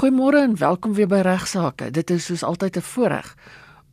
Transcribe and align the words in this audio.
Goeiemôre 0.00 0.38
en 0.40 0.56
welkom 0.56 0.94
weer 0.96 1.08
by 1.12 1.18
Regsake. 1.20 1.90
Dit 1.92 2.08
is 2.10 2.24
soos 2.24 2.42
altyd 2.42 2.76
'n 2.76 2.80
voorreg 2.80 3.34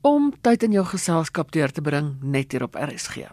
om 0.01 0.31
tyd 0.41 0.63
in 0.63 0.71
jou 0.71 0.85
geselskap 0.85 1.51
deur 1.51 1.71
te 1.71 1.81
bring 1.81 2.15
net 2.21 2.51
hier 2.51 2.63
op 2.63 2.75
RSG. 2.75 3.27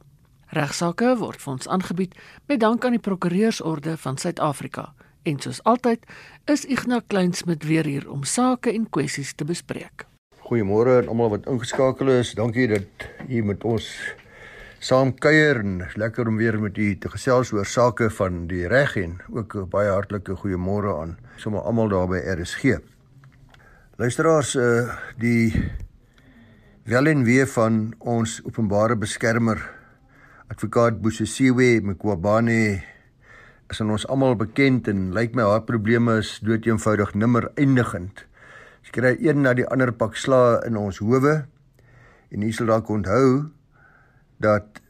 Regsake 0.47 1.17
word 1.17 1.43
vir 1.43 1.53
ons 1.53 1.69
aangebied 1.69 2.15
met 2.47 2.61
dank 2.61 2.85
aan 2.85 2.91
die 2.91 3.01
Prokureursorde 3.01 3.97
van 3.97 4.19
Suid-Afrika. 4.19 4.93
En 5.23 5.39
soos 5.41 5.63
altyd 5.63 5.99
is 6.45 6.65
Ignas 6.65 7.03
Kleinsmid 7.07 7.65
weer 7.65 7.85
hier 7.85 8.11
om 8.11 8.25
sake 8.25 8.73
en 8.73 8.91
kwessies 8.91 9.35
te 9.35 9.45
bespreek. 9.45 10.07
Goeiemôre 10.39 10.97
aan 10.97 11.09
almal 11.09 11.31
wat 11.31 11.47
ingeskakel 11.47 12.09
is. 12.09 12.35
Dankie 12.35 12.69
dat 12.69 13.09
u 13.29 13.43
met 13.43 13.65
ons 13.65 14.15
saam 14.79 15.15
kuier 15.15 15.57
en 15.57 15.87
lekker 15.95 16.29
om 16.29 16.37
weer 16.37 16.61
met 16.61 16.77
u 16.79 16.99
te 16.99 17.09
gesels 17.09 17.53
oor 17.53 17.67
sake 17.67 18.11
van 18.11 18.47
die 18.47 18.67
reg 18.67 18.97
en 18.97 19.21
ook 19.31 19.55
'n 19.55 19.69
baie 19.69 19.91
hartlike 19.91 20.35
goeiemôre 20.35 21.01
aan 21.01 21.17
sommer 21.37 21.63
almal 21.67 21.89
daar 21.89 22.09
by 22.09 22.21
RSG. 22.35 22.79
Luisteraars, 23.97 24.55
uh 24.55 24.91
die 25.19 25.53
wel 26.85 27.07
en 27.07 27.25
wee 27.25 27.47
van 27.47 27.95
ons 27.99 28.41
openbare 28.45 28.97
beskermer 28.97 29.63
advokaat 30.53 31.01
Bosisiwe 31.01 31.81
Mkwabane 31.81 32.83
is 33.71 33.81
aan 33.81 33.91
ons 33.95 34.07
almal 34.13 34.37
bekend 34.37 34.89
en 34.93 35.09
lyk 35.17 35.35
my 35.35 35.47
haar 35.49 35.65
probleme 35.65 36.19
is 36.21 36.37
dood 36.45 36.67
eenvoudig 36.69 37.15
nimmer 37.15 37.49
eindigend. 37.57 38.27
Sy 38.85 38.93
kry 38.93 39.15
een 39.17 39.43
na 39.43 39.55
die 39.57 39.67
ander 39.67 39.95
pak 39.97 40.19
sla 40.21 40.61
in 40.69 40.77
ons 40.77 41.01
howe 41.01 41.35
en 42.31 42.45
jy 42.45 42.53
sal 42.53 42.69
dalk 42.69 42.91
onthou 42.93 43.51
dat 44.45 44.83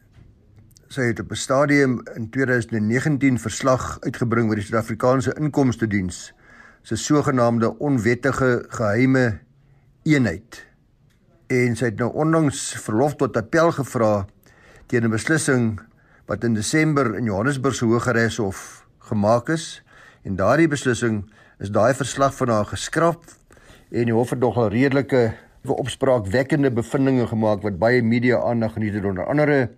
sy 0.90 1.10
het 1.10 1.20
op 1.20 1.30
'n 1.30 1.38
stadium 1.38 2.02
in 2.16 2.30
2019 2.30 3.38
verslag 3.38 3.98
uitgebring 4.02 4.48
oor 4.48 4.56
die 4.56 4.64
Suid-Afrikaanse 4.64 5.34
Inkomste 5.38 5.86
Diens 5.86 6.32
se 6.84 6.96
sogenaamde 7.00 7.78
onwettige 7.78 8.64
geheime 8.68 9.38
eenheid. 10.04 10.58
En 11.48 11.76
sy 11.76 11.88
het 11.88 12.00
nou 12.00 12.10
onlangs 12.12 12.74
verlof 12.84 13.14
tot 13.16 13.36
appel 13.40 13.70
gevra 13.72 14.26
teen 14.92 15.06
'n 15.08 15.10
beslissing 15.10 15.80
wat 16.28 16.44
in 16.44 16.54
Desember 16.54 17.16
in 17.16 17.24
Johannesburg 17.24 17.74
se 17.74 17.84
Hooggeregs 17.84 18.36
Hof 18.36 18.86
gemaak 18.98 19.48
is. 19.48 19.82
En 20.22 20.36
daardie 20.36 20.68
beslissing 20.68 21.24
is 21.58 21.70
daai 21.70 21.94
verslag 21.94 22.36
van 22.36 22.48
haar 22.48 22.66
geskraap 22.66 23.24
en 23.90 24.04
die 24.04 24.14
hof 24.14 24.30
het 24.30 24.38
nog 24.38 24.56
'n 24.56 24.68
redelike 24.68 25.34
opspraakwekkende 25.64 26.70
bevindinge 26.70 27.26
gemaak 27.26 27.62
wat 27.62 27.78
baie 27.78 28.02
media 28.02 28.38
aandag 28.38 28.72
geniet 28.72 28.94
het. 28.94 29.04
Onder 29.04 29.26
andere 29.26 29.70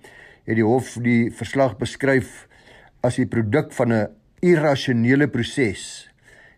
het 0.45 0.55
die 0.55 0.65
hof 0.65 0.99
die 1.03 1.31
verslag 1.31 1.77
beskryf 1.77 2.49
as 3.01 3.15
die 3.15 3.27
produk 3.27 3.73
van 3.73 3.93
'n 3.93 4.09
irrasionele 4.41 5.29
proses 5.29 6.11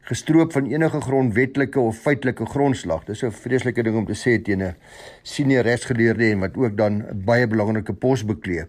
gestroop 0.08 0.52
van 0.56 0.66
enige 0.66 1.00
grondwetlike 1.04 1.80
of 1.80 1.98
feitelike 2.00 2.46
grondslag. 2.48 3.04
Dis 3.04 3.22
'n 3.22 3.30
vreeslike 3.30 3.82
ding 3.82 3.96
om 3.96 4.06
te 4.06 4.16
sê 4.16 4.42
teen 4.42 4.62
'n 4.62 4.76
senior 5.22 5.62
regsgeleerde 5.62 6.30
en 6.30 6.40
wat 6.40 6.56
ook 6.56 6.76
dan 6.76 7.02
'n 7.02 7.24
baie 7.24 7.46
belangrike 7.46 7.92
pos 7.92 8.24
beklee. 8.24 8.64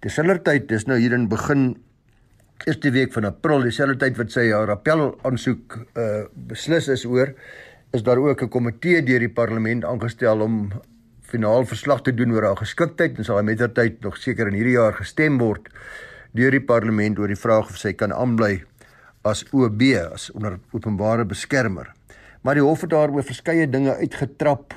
Terselfdertyd 0.00 0.68
dis 0.68 0.86
nou 0.86 0.98
hier 0.98 1.12
in 1.12 1.28
begin 1.28 1.76
eerste 2.64 2.90
week 2.90 3.12
van 3.12 3.24
April, 3.24 3.62
dieselfde 3.62 3.96
tyd 3.96 4.16
wat 4.16 4.30
sy 4.30 4.50
haar 4.50 4.70
appel 4.70 5.18
aansoek 5.22 5.86
uh 5.96 6.24
beslis 6.34 6.88
is 6.88 7.04
oor, 7.04 7.34
is 7.92 8.02
daar 8.02 8.18
ook 8.18 8.42
'n 8.42 8.48
komitee 8.48 9.02
deur 9.02 9.18
die 9.18 9.32
parlement 9.32 9.84
aangestel 9.84 10.40
om 10.40 10.72
finaal 11.20 11.64
verslag 11.64 12.02
te 12.02 12.14
doen 12.14 12.32
oor 12.32 12.42
haar 12.42 12.56
geskiktheid 12.56 13.18
en 13.18 13.24
sal 13.24 13.36
hy 13.36 13.42
mettertyd 13.42 14.00
nog 14.00 14.16
seker 14.16 14.46
in 14.46 14.54
hierdie 14.54 14.78
jaar 14.78 14.94
gestem 14.94 15.38
word 15.38 15.68
deur 16.32 16.50
die 16.50 16.64
parlement 16.66 17.18
oor 17.18 17.30
die 17.30 17.38
vraag 17.38 17.70
of 17.70 17.78
sy 17.78 17.92
kan 17.92 18.12
aanbly 18.12 18.64
as 19.24 19.44
OB 19.52 19.82
as 20.12 20.28
onder 20.32 20.58
openbare 20.72 21.24
beskermer. 21.24 21.92
Maar 22.44 22.58
die 22.60 22.64
hof 22.64 22.84
het 22.84 22.92
daaroor 22.92 23.24
verskeie 23.24 23.66
dinge 23.70 23.96
uitgetrap. 23.96 24.74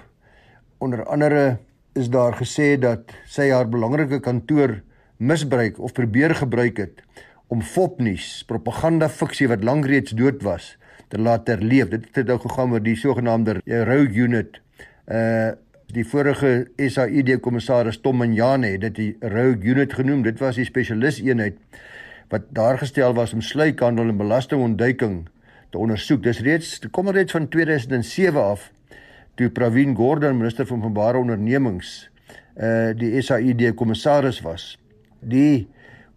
Onder 0.80 1.04
andere 1.06 1.58
is 1.98 2.10
daar 2.10 2.38
gesê 2.40 2.76
dat 2.80 3.12
sy 3.28 3.50
haar 3.52 3.68
belangrike 3.70 4.22
kantoor 4.24 4.78
misbruik 5.18 5.80
of 5.80 5.92
probeer 5.98 6.36
gebruik 6.36 6.78
het 6.78 7.04
om 7.48 7.62
fopnuus, 7.64 8.44
propaganda 8.48 9.08
fiksie 9.10 9.48
wat 9.48 9.64
lank 9.64 9.88
reeds 9.88 10.12
dood 10.16 10.42
was, 10.44 10.76
te 11.08 11.20
laat 11.20 11.48
herleef. 11.48 11.90
Dit 11.94 12.10
het 12.16 12.28
nou 12.28 12.40
gegaan 12.44 12.76
oor 12.76 12.84
die 12.84 12.98
sogenaamde 13.00 13.62
Rogue 13.66 14.28
Unit. 14.28 14.62
Uh 15.08 15.56
die 15.88 16.04
vorige 16.04 16.68
SAID 16.76 17.38
kommissaris 17.40 18.02
Tom 18.04 18.18
Manjane 18.20 18.74
het 18.74 18.82
dit 18.82 18.96
die 18.98 19.12
Rogue 19.24 19.64
Unit 19.72 19.94
genoem. 19.96 20.26
Dit 20.26 20.42
was 20.44 20.58
die 20.60 20.66
spesialis 20.68 21.22
eenheid 21.24 21.56
wat 22.30 22.42
daar 22.50 22.78
gestel 22.78 23.14
was 23.14 23.34
om 23.34 23.42
sluikhandel 23.42 24.10
en 24.12 24.18
belastingontduiking 24.18 25.28
te 25.70 25.78
ondersoek. 25.78 26.24
Dis 26.24 26.40
reeds 26.40 26.80
kom 26.92 27.10
reeds 27.10 27.32
van 27.32 27.48
2007 27.48 28.44
af 28.44 28.72
toe 29.36 29.50
Pravin 29.50 29.96
Gordhan 29.96 30.38
minister 30.38 30.66
van 30.66 30.82
openbare 30.82 31.18
ondernemings 31.18 32.10
uh 32.58 32.92
die 32.98 33.22
SAID 33.22 33.76
kommissaris 33.78 34.42
was 34.42 34.78
die 35.22 35.68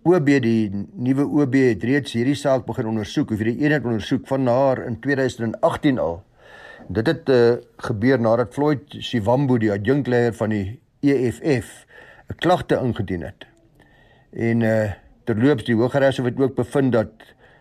OB 0.02 0.30
die 0.40 0.70
nuwe 0.96 1.26
OB 1.28 1.54
het 1.60 1.82
reeds 1.84 2.14
hierdie 2.16 2.36
saak 2.38 2.64
begin 2.64 2.88
ondersoek, 2.88 3.34
of 3.34 3.42
hierdie 3.42 3.66
eenheid 3.66 3.84
ondersoek 3.84 4.24
van 4.30 4.48
haar 4.48 4.80
in 4.86 4.96
2018 5.04 5.98
al. 6.00 6.22
Dit 6.88 7.06
het 7.06 7.28
uh, 7.28 7.58
gebeur 7.84 8.20
nadat 8.20 8.54
Floyd 8.56 8.96
Shivambu 8.96 9.58
die 9.60 9.68
adjunkleier 9.74 10.32
van 10.38 10.54
die 10.54 10.80
EFF 11.04 11.84
'n 12.30 12.38
klagte 12.40 12.80
ingedien 12.80 13.28
het. 13.28 13.44
En 14.32 14.60
uh 14.60 14.90
terloops 15.30 15.66
die 15.68 15.76
Hooggeregs 15.78 16.18
het 16.18 16.40
ook 16.42 16.56
bevind 16.58 16.92
dat 16.96 17.12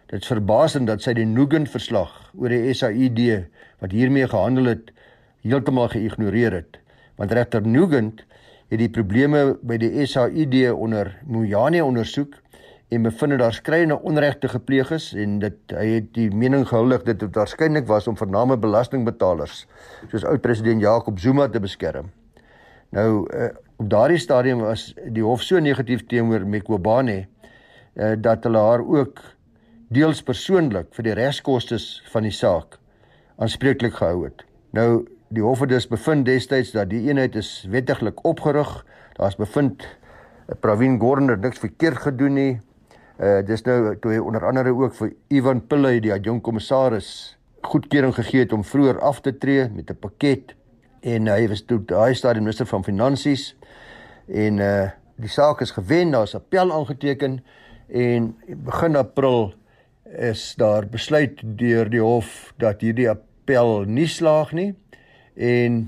dit 0.10 0.26
verbasend 0.26 0.90
dat 0.90 1.04
sy 1.06 1.14
die 1.14 1.28
Nugan 1.30 1.68
verslag 1.70 2.12
oor 2.34 2.50
die 2.50 2.74
SAID 2.74 3.20
wat 3.84 3.94
hiermee 3.94 4.26
gehandel 4.28 4.72
het 4.72 4.90
heeltemal 5.46 5.92
geïgnoreer 5.94 6.56
het. 6.58 6.80
Want 7.22 7.36
regter 7.38 7.62
Nugan 7.62 8.16
het 8.70 8.82
die 8.82 8.90
probleme 8.90 9.60
by 9.62 9.78
die 9.82 10.06
SAID 10.10 10.58
onder 10.74 11.14
Mojane 11.30 11.84
ondersoek 11.86 12.40
en 12.90 13.06
bevind 13.06 13.38
dat 13.38 13.44
daar 13.44 13.54
skreeuende 13.54 14.00
onregte 14.02 14.50
gepleeg 14.50 14.90
is 14.98 15.12
en 15.14 15.38
dit 15.44 15.78
hy 15.78 15.86
het 16.00 16.12
die 16.18 16.30
mening 16.34 16.66
gehuldig 16.68 17.06
dat 17.06 17.22
dit 17.22 17.38
waarskynlik 17.38 17.86
was 17.90 18.10
om 18.10 18.18
vername 18.18 18.58
belastingbetalers 18.58 19.68
soos 20.10 20.26
oud 20.26 20.42
president 20.42 20.82
Jacob 20.82 21.22
Zuma 21.22 21.46
te 21.54 21.62
beskerm. 21.62 22.10
Nou 22.98 23.28
uh, 23.30 23.52
op 23.78 23.90
daardie 23.94 24.18
stadium 24.18 24.66
was 24.66 24.90
die 25.06 25.22
hof 25.24 25.46
so 25.46 25.62
negatief 25.62 26.08
teenoor 26.10 26.48
Mekobane 26.50 27.28
uh, 27.96 28.14
dat 28.18 28.44
hulle 28.44 28.58
haar 28.58 28.86
ook 28.86 29.22
deels 29.90 30.22
persoonlik 30.22 30.94
vir 30.94 31.04
die 31.04 31.14
regskoste 31.14 31.78
van 32.12 32.24
die 32.24 32.36
saak 32.36 32.78
aanspreeklik 33.38 33.94
gehou 33.94 34.24
het. 34.24 34.44
Nou 34.72 35.08
Die 35.30 35.44
hof 35.46 35.60
het 35.62 35.70
dus 35.70 35.86
bevind 35.86 36.26
destyds 36.26 36.72
dat 36.74 36.90
die 36.90 37.04
eenheid 37.06 37.36
is 37.38 37.68
wettiglik 37.70 38.24
opgerig. 38.26 38.70
Daar's 39.14 39.36
bevind 39.38 39.84
uh, 39.86 40.56
Pravin 40.60 40.98
Gordhan 41.00 41.30
het 41.30 41.44
niks 41.46 41.62
verkeerd 41.62 42.02
gedoen 42.02 42.34
nie. 42.34 42.54
Uh 43.20 43.42
dis 43.46 43.62
nou 43.68 43.94
toe 44.00 44.14
hy 44.16 44.22
onder 44.24 44.46
andere 44.48 44.72
ook 44.74 44.96
vir 44.96 45.12
Ivan 45.28 45.60
Pillay 45.68 46.00
die 46.02 46.14
adjunkkommissaris 46.16 47.10
goedkeuring 47.68 48.16
gegee 48.16 48.46
het 48.46 48.56
om 48.56 48.64
vroeër 48.64 49.02
af 49.06 49.20
te 49.22 49.36
tree 49.38 49.68
met 49.70 49.92
'n 49.92 50.00
pakket 50.00 50.56
en 51.04 51.28
hy 51.28 51.48
was 51.52 51.62
toe 51.62 51.84
daai 51.86 52.16
stadium 52.16 52.44
minister 52.48 52.66
van 52.66 52.84
finansies 52.84 53.56
en 54.28 54.58
uh 54.58 54.90
die 55.20 55.30
saak 55.30 55.62
is 55.62 55.72
gewen, 55.72 56.12
daar's 56.12 56.36
appel 56.36 56.72
aangeteken 56.72 57.44
en 57.92 58.36
begin 58.48 58.96
April 58.96 59.54
is 60.04 60.54
daar 60.58 60.88
besluit 60.88 61.42
deur 61.44 61.90
die 61.90 62.02
hof 62.02 62.54
dat 62.58 62.82
hierdie 62.82 63.10
appel 63.10 63.84
nie 63.86 64.08
slaag 64.08 64.52
nie. 64.58 64.74
En 65.36 65.88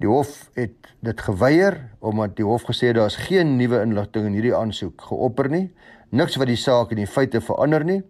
die 0.00 0.08
hof 0.08 0.50
het 0.58 0.92
dit 1.04 1.20
geweier 1.20 1.78
omdat 2.04 2.36
die 2.36 2.46
hof 2.46 2.64
gesê 2.68 2.92
daar's 2.96 3.16
geen 3.28 3.56
nuwe 3.56 3.80
inligting 3.84 4.26
in 4.26 4.36
hierdie 4.38 4.56
aansoek 4.56 5.08
geopper 5.10 5.48
nie. 5.52 5.68
Niks 6.14 6.36
wat 6.40 6.50
die 6.50 6.60
saak 6.60 6.92
in 6.94 7.02
die 7.02 7.10
feite 7.10 7.40
verander 7.40 7.84
nie. 7.84 8.02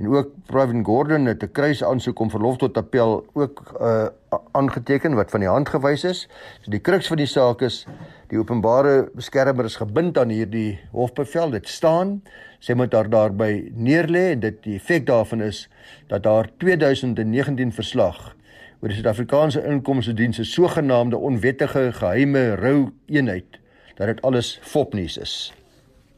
En 0.00 0.08
ook 0.08 0.30
Pravin 0.48 0.84
Gordhan 0.84 1.26
het 1.28 1.42
'n 1.42 1.52
kruis 1.52 1.84
aansoek 1.84 2.18
om 2.20 2.30
verlof 2.30 2.56
tot 2.56 2.76
appel 2.76 3.26
ook 3.32 3.76
uh, 3.80 4.06
aangeteken 4.52 5.14
wat 5.14 5.30
van 5.30 5.40
die 5.40 5.48
hand 5.48 5.68
gewys 5.68 6.04
is. 6.04 6.28
So 6.60 6.70
die 6.70 6.80
kruks 6.80 7.06
van 7.06 7.16
die 7.16 7.26
saak 7.26 7.60
is 7.62 7.86
die 8.28 8.38
openbare 8.38 9.10
beskermer 9.14 9.64
is 9.64 9.76
gebind 9.76 10.18
aan 10.18 10.28
hierdie 10.28 10.80
hofbevel. 10.92 11.50
Dit 11.50 11.68
staan 11.68 12.22
sy 12.60 12.76
moet 12.76 12.92
daar 12.92 13.08
daarby 13.10 13.70
neerlê 13.74 14.30
en 14.34 14.42
dit 14.44 14.58
die 14.64 14.76
effek 14.76 15.06
daarvan 15.08 15.42
is 15.44 15.64
dat 16.12 16.28
haar 16.28 16.50
2019 16.62 17.72
verslag 17.72 18.34
oor 18.80 18.88
die 18.88 18.96
Suid-Afrikaanse 18.96 19.64
Inkomste 19.68 20.14
Diens 20.16 20.38
se 20.40 20.44
sogenaamde 20.48 21.16
onwettige 21.16 21.90
geheime 21.98 22.54
rou 22.60 22.90
eenheid 23.12 23.60
dat 23.98 24.08
dit 24.08 24.22
alles 24.24 24.54
fopnuus 24.64 25.18
is. 25.20 25.34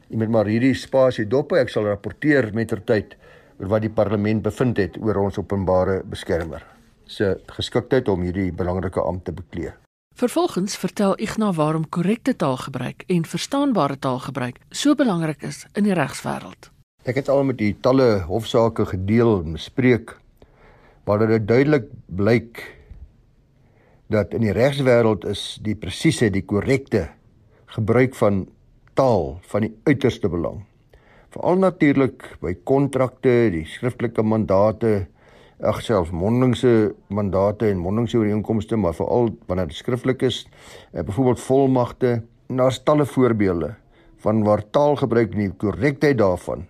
Jy 0.07 0.21
moet 0.21 0.31
maar 0.31 0.47
hierdie 0.47 0.75
spasie 0.77 1.25
dop 1.27 1.51
hou. 1.51 1.59
Ek 1.59 1.73
sal 1.73 1.89
rapporteer 1.89 2.53
mettertyd 2.55 3.17
oor 3.59 3.73
wat 3.75 3.83
die 3.83 3.91
parlement 3.91 4.43
bevind 4.45 4.79
het 4.79 4.99
oor 5.03 5.25
ons 5.25 5.39
openbare 5.41 6.01
beskermer 6.07 6.63
se 7.05 7.35
geskiktheid 7.57 8.07
om 8.07 8.23
hierdie 8.23 8.51
belangrike 8.55 9.03
ampt 9.03 9.27
te 9.27 9.35
beklee. 9.35 9.73
Vervolgens 10.13 10.75
vertel 10.77 11.19
Ignas 11.19 11.55
waarom 11.55 11.89
korrekte 11.89 12.35
taalgebruik 12.35 13.03
en 13.07 13.25
verstaanbare 13.25 13.99
taalgebruik 13.99 14.59
so 14.69 14.93
belangrik 14.95 15.41
is 15.41 15.63
in 15.73 15.87
die 15.87 15.95
regswêreld. 15.97 16.69
Ek 17.09 17.17
het 17.17 17.31
al 17.33 17.41
met 17.49 17.57
die 17.57 17.73
talle 17.81 18.21
hofsaake 18.27 18.85
gedeel 18.91 19.39
en 19.39 19.57
bespreek 19.57 20.13
waar 21.09 21.25
dit 21.25 21.47
duidelik 21.47 21.89
blyk 22.05 22.61
dat 24.13 24.37
in 24.37 24.45
die 24.45 24.53
regswêreld 24.53 25.25
is 25.25 25.57
die 25.65 25.73
presiese, 25.75 26.29
die 26.29 26.45
korrekte 26.45 27.07
gebruik 27.73 28.13
van 28.15 28.45
taal 28.93 29.39
van 29.49 29.65
die 29.65 29.73
uiterste 29.89 30.29
belang. 30.29 30.61
Veral 31.33 31.57
natuurlik 31.57 32.35
by 32.37 32.53
kontrakte, 32.61 33.49
die 33.49 33.65
skriftelike 33.65 34.21
mandate, 34.21 35.07
ag 35.63 35.79
selfs 35.81 36.11
mondelingse 36.11 36.93
mandate 37.07 37.69
en 37.69 37.79
mondelingse 37.79 38.17
ooreenkomste, 38.17 38.75
maar 38.75 38.95
veral 38.97 39.31
wanneer 39.47 39.67
dit 39.71 39.79
skriftelik 39.79 40.21
is, 40.21 40.43
eh, 40.91 41.03
byvoorbeeld 41.03 41.39
volmagte, 41.39 42.23
daar's 42.47 42.83
talle 42.83 43.05
voorbeelde 43.05 43.75
van 44.17 44.43
waar 44.43 44.63
taalgebruik 44.69 45.35
nie 45.35 45.49
korrektheid 45.49 46.17
daarvan 46.17 46.67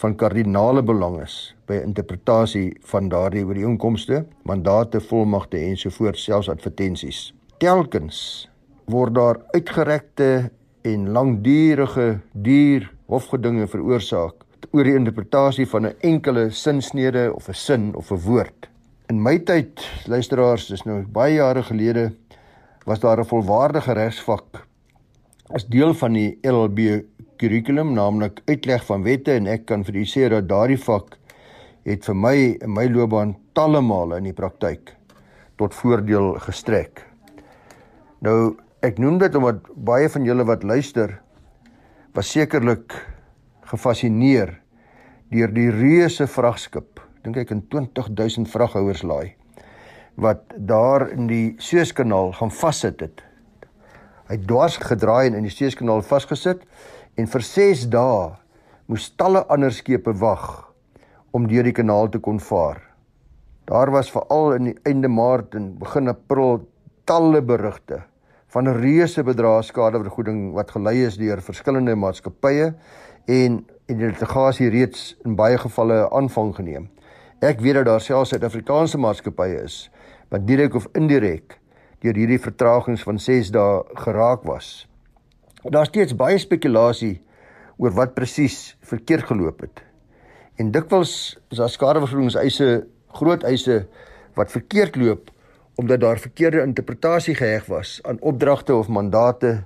van 0.00 0.16
kardinale 0.16 0.82
belang 0.82 1.18
is 1.22 1.54
by 1.68 1.80
interpretasie 1.84 2.76
van 2.88 3.08
daardie 3.12 3.44
ooreenkomste, 3.44 4.24
mandate, 4.48 5.00
volmagte 5.00 5.58
ensovoorts, 5.58 6.24
selfs 6.24 6.48
advertensies. 6.48 7.34
Telkens 7.58 8.48
word 8.88 9.14
daar 9.14 9.42
uitgerekte 9.52 10.50
en 10.82 11.10
langdurige 11.12 12.20
duur 12.32 12.88
hofgedinge 13.06 13.66
veroorsaak 13.68 14.46
oor 14.70 14.84
die 14.86 14.94
interpretasie 14.94 15.66
van 15.66 15.86
'n 15.86 15.94
enkele 16.00 16.50
sinsnede 16.50 17.34
of 17.34 17.48
'n 17.48 17.54
sin 17.54 17.94
of 17.94 18.10
'n 18.10 18.20
woord. 18.26 18.68
In 19.08 19.22
my 19.22 19.38
tyd, 19.38 19.80
luisteraars, 20.06 20.66
dis 20.66 20.84
nou 20.84 21.02
baie 21.06 21.34
jare 21.34 21.62
gelede, 21.62 22.12
was 22.86 23.00
daar 23.00 23.18
'n 23.18 23.24
volwaardige 23.24 23.92
regsvak 23.92 24.66
as 25.52 25.66
deel 25.66 25.94
van 25.94 26.12
die 26.12 26.38
LLB 26.42 27.02
kurrikulum, 27.36 27.94
naamlik 27.94 28.40
uitleg 28.46 28.84
van 28.84 29.02
wette 29.02 29.32
en 29.32 29.46
ek 29.46 29.66
kan 29.66 29.84
vir 29.84 29.96
u 29.96 30.04
sê 30.04 30.28
dat 30.28 30.48
daardie 30.48 30.78
vak 30.78 31.16
het 31.84 32.04
vir 32.04 32.14
my 32.14 32.36
in 32.60 32.74
my 32.74 32.86
loopbaan 32.86 33.34
talle 33.52 33.80
male 33.80 34.16
in 34.16 34.24
die 34.24 34.36
praktyk 34.36 34.94
tot 35.56 35.74
voordeel 35.74 36.38
gestrek. 36.38 37.06
Nou, 38.20 38.56
ek 38.82 38.98
noem 38.98 39.18
dit 39.18 39.34
omdat 39.34 39.66
baie 39.74 40.08
van 40.08 40.24
julle 40.24 40.44
wat 40.44 40.62
luister 40.62 41.20
was 42.14 42.30
sekerlik 42.30 42.94
gefassineer 43.70 44.59
deur 45.30 45.52
die 45.54 45.70
reuse 45.70 46.26
vragskip. 46.26 47.00
Dink 47.24 47.36
ek 47.36 47.52
in 47.54 47.62
20000 47.70 48.50
vraghouers 48.50 49.04
laai 49.06 49.36
wat 50.20 50.42
daar 50.56 51.06
in 51.08 51.28
die 51.30 51.54
Suezkanaal 51.62 52.34
gaan 52.36 52.50
vassit 52.52 53.00
het. 53.00 53.22
Hy 54.28 54.36
het 54.36 54.42
dwars 54.50 54.76
gedraai 54.82 55.30
en 55.30 55.38
in 55.38 55.46
die 55.46 55.54
Suezkanaal 55.54 56.02
vasgesit 56.04 56.66
en 57.16 57.30
vir 57.30 57.44
6 57.46 57.86
dae 57.94 58.26
moes 58.90 59.06
talle 59.16 59.44
ander 59.48 59.72
skepe 59.72 60.12
wag 60.20 60.44
om 61.32 61.46
deur 61.48 61.64
die 61.64 61.74
kanaal 61.74 62.10
te 62.10 62.20
kon 62.20 62.40
vaar. 62.42 62.82
Daar 63.70 63.92
was 63.94 64.10
veral 64.10 64.56
in 64.58 64.70
die 64.70 64.76
einde 64.90 65.08
Maart 65.08 65.54
en 65.54 65.72
begin 65.78 66.10
April 66.10 66.64
talle 67.08 67.40
berigte 67.40 68.02
van 68.50 68.66
reuse 68.74 69.22
bedrag 69.22 69.62
skadevergoeding 69.68 70.50
wat 70.56 70.72
gelei 70.74 71.04
is 71.06 71.18
deur 71.20 71.42
verskillende 71.46 71.94
maatskappye 71.94 72.72
en 73.30 73.60
en 73.90 73.98
die 73.98 74.06
litigasie 74.06 74.68
reeds 74.70 75.14
in 75.26 75.34
baie 75.38 75.58
gevalle 75.58 76.04
aanvang 76.14 76.52
geneem. 76.54 76.86
Ek 77.42 77.62
weet 77.64 77.80
dat 77.80 77.88
daar 77.88 78.02
selfs 78.04 78.30
Suid-Afrikaanse 78.34 79.00
maatskappye 79.02 79.64
is 79.64 79.88
wat 80.30 80.46
direk 80.46 80.76
of 80.78 80.86
indirek 80.94 81.56
deur 82.04 82.16
hierdie 82.16 82.38
vertragings 82.40 83.02
van 83.04 83.18
6 83.18 83.50
dae 83.52 83.80
geraak 84.04 84.46
was. 84.48 84.86
Daar's 85.66 85.90
steeds 85.90 86.14
baie 86.16 86.38
spekulasie 86.38 87.18
oor 87.80 87.92
wat 87.96 88.14
presies 88.14 88.76
verkeerd 88.86 89.26
geloop 89.28 89.64
het. 89.66 89.82
En 90.60 90.70
dikwels 90.72 91.12
is 91.50 91.58
daar 91.58 91.72
skadevergoedingseise, 91.72 92.86
groot 93.16 93.44
eise 93.48 93.82
wat 94.38 94.54
verkeerd 94.54 94.96
loop 95.00 95.34
omdat 95.80 96.02
daar 96.02 96.18
verkeerde 96.20 96.60
interpretasie 96.60 97.34
geheg 97.34 97.64
was 97.72 97.98
aan 98.04 98.20
opdragte 98.20 98.74
of 98.76 98.88
mandate. 98.88 99.62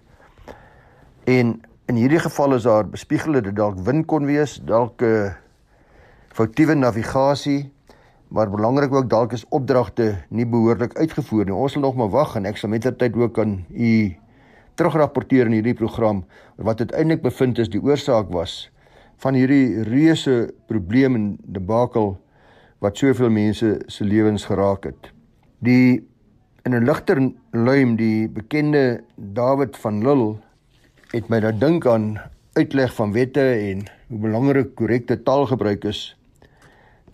En 1.26 1.56
in 1.86 1.98
hierdie 2.00 2.20
geval 2.22 2.54
is 2.54 2.64
daar 2.64 2.86
bespiegelde 2.88 3.42
dit 3.48 3.56
dalk 3.56 3.78
wind 3.84 4.06
kon 4.08 4.24
wees, 4.26 4.56
dalk 4.64 5.02
'n 5.02 5.04
uh, 5.04 5.32
foutiewe 6.32 6.74
navigasie, 6.74 7.72
maar 8.28 8.50
belangrik 8.50 8.92
ook 8.92 9.10
dalk 9.10 9.32
is 9.32 9.44
opdragte 9.48 10.24
nie 10.30 10.46
behoorlik 10.46 10.96
uitgevoer 10.96 11.44
nie. 11.44 11.54
Ons 11.54 11.72
sal 11.72 11.82
nog 11.82 11.94
maar 11.94 12.10
wag 12.10 12.36
en 12.36 12.46
ek 12.46 12.56
sal 12.56 12.70
mettertyd 12.70 13.14
ook 13.16 13.38
aan 13.38 13.64
u 13.70 14.16
terugrapporteer 14.74 15.46
in 15.46 15.52
hierdie 15.52 15.74
program 15.74 16.24
wat 16.56 16.80
uiteindelik 16.80 17.22
bevind 17.22 17.58
is 17.58 17.68
die 17.68 17.82
oorsaak 17.82 18.32
was 18.32 18.70
van 19.22 19.34
hierdie 19.34 19.82
reuse 19.86 20.54
probleem 20.66 21.14
en 21.14 21.38
debakel 21.46 22.16
wat 22.80 22.98
soveel 22.98 23.30
mense 23.30 23.78
se 23.86 24.04
lewens 24.04 24.44
geraak 24.44 24.84
het. 24.84 25.12
Die 25.58 26.02
in 26.64 26.74
'n 26.74 26.84
ligter 26.84 27.20
luim 27.52 27.96
die 27.96 28.28
bekende 28.28 29.04
David 29.16 29.76
van 29.76 30.02
Lille 30.02 30.40
het 31.14 31.28
my 31.30 31.38
nou 31.38 31.52
dink 31.54 31.84
aan 31.86 32.16
uitleg 32.58 32.90
van 32.96 33.12
wette 33.14 33.42
en 33.42 33.84
hoe 34.10 34.18
belangrik 34.18 34.72
korrekte 34.74 35.14
taalgebruik 35.22 35.84
is. 35.86 36.00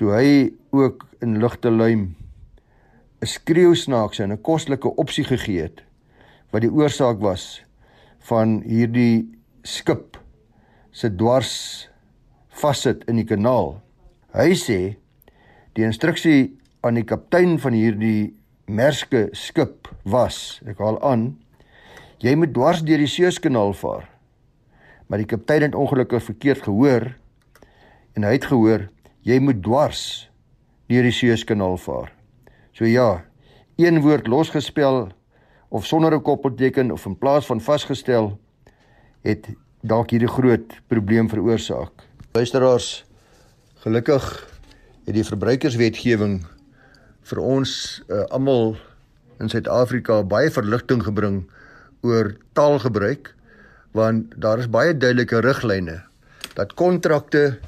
Toe 0.01 0.15
hy 0.17 0.31
ook 0.73 1.05
in 1.21 1.37
ligte 1.43 1.69
luim 1.69 2.15
'n 3.21 3.27
skreeusnaakse 3.27 4.23
en 4.23 4.33
'n 4.33 4.41
kostelike 4.41 4.89
opsie 4.97 5.25
gegee 5.25 5.63
het 5.63 5.83
wat 6.51 6.63
die 6.63 6.73
oorsaak 6.73 7.21
was 7.21 7.63
van 8.19 8.63
hierdie 8.65 9.29
skip 9.63 10.17
se 10.91 11.17
dwars 11.17 11.89
vassit 12.49 13.05
in 13.05 13.17
die 13.17 13.29
kanaal. 13.29 13.83
Hy 14.33 14.55
sê 14.55 14.97
die 15.73 15.85
instruksie 15.85 16.57
aan 16.81 16.95
die 16.95 17.05
kaptein 17.05 17.59
van 17.59 17.73
hierdie 17.73 18.35
merske 18.67 19.29
skip 19.33 19.89
was, 20.05 20.63
ek 20.67 20.79
haal 20.79 21.03
aan, 21.03 21.37
jy 22.21 22.35
moet 22.37 22.53
dwars 22.53 22.83
deur 22.85 23.01
die 23.01 23.09
Suezkanaal 23.09 23.73
vaar. 23.73 24.09
Maar 25.09 25.23
die 25.23 25.31
kaptein 25.31 25.63
het 25.63 25.75
ongelukkig 25.75 26.23
verkeerd 26.23 26.63
gehoor 26.67 27.09
en 28.15 28.27
hy 28.27 28.35
het 28.37 28.49
gehoor 28.51 28.89
jy 29.27 29.39
moet 29.41 29.63
dwars 29.65 30.29
deur 30.91 31.07
die 31.07 31.15
Suezkanaal 31.15 31.79
vaar. 31.81 32.13
So 32.77 32.85
ja, 32.85 33.25
een 33.77 34.01
woord 34.05 34.29
losgespel 34.29 35.09
of 35.69 35.87
sonder 35.87 36.13
'n 36.15 36.23
koppelteken 36.23 36.91
of 36.91 37.07
in 37.07 37.19
plaas 37.19 37.47
van 37.47 37.61
vasgestel 37.61 38.39
het 39.23 39.49
dalk 39.81 40.11
hierdie 40.11 40.29
groot 40.29 40.81
probleem 40.87 41.29
veroorsaak. 41.29 41.93
Luisteraars, 42.33 43.05
gelukkig 43.75 44.25
het 45.07 45.15
die 45.15 45.25
verbruikerswetgewing 45.25 46.45
vir 47.23 47.39
ons 47.39 48.03
uh, 48.09 48.25
almal 48.31 48.77
in 49.41 49.49
Suid-Afrika 49.49 50.23
baie 50.23 50.51
verligting 50.51 51.03
gebring 51.03 51.51
oor 52.07 52.35
taalgebruik 52.57 53.35
want 53.97 54.35
daar 54.41 54.63
is 54.63 54.71
baie 54.71 54.95
duidelike 54.95 55.41
riglyne 55.45 56.01
dat 56.55 56.75
kontrakte 56.79 57.59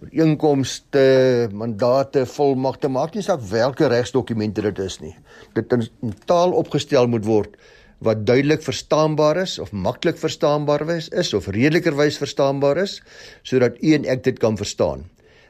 ooreenkomste, 0.00 1.48
mandate, 1.52 2.24
volmagte, 2.26 2.88
maak 2.88 3.14
nie 3.14 3.24
saak 3.24 3.42
watter 3.50 3.90
regsdokumente 3.92 4.62
dit 4.64 4.78
is 4.80 4.96
nie. 5.02 5.12
Dit 5.54 5.72
in, 5.76 5.84
in 6.02 6.14
taal 6.26 6.54
opgestel 6.56 7.08
moet 7.10 7.26
word 7.26 7.58
wat 8.00 8.24
duidelik 8.24 8.62
verstaanbaar 8.64 9.42
is 9.42 9.58
of 9.60 9.74
maklik 9.76 10.16
verstaanbaar 10.16 10.86
is, 10.96 11.10
is 11.12 11.34
of 11.36 11.50
redelikerwys 11.52 12.16
verstaanbaar 12.16 12.80
is 12.80 13.02
sodat 13.44 13.76
u 13.84 13.92
en 13.98 14.06
ek 14.08 14.24
dit 14.24 14.38
kan 14.40 14.56
verstaan. 14.56 15.04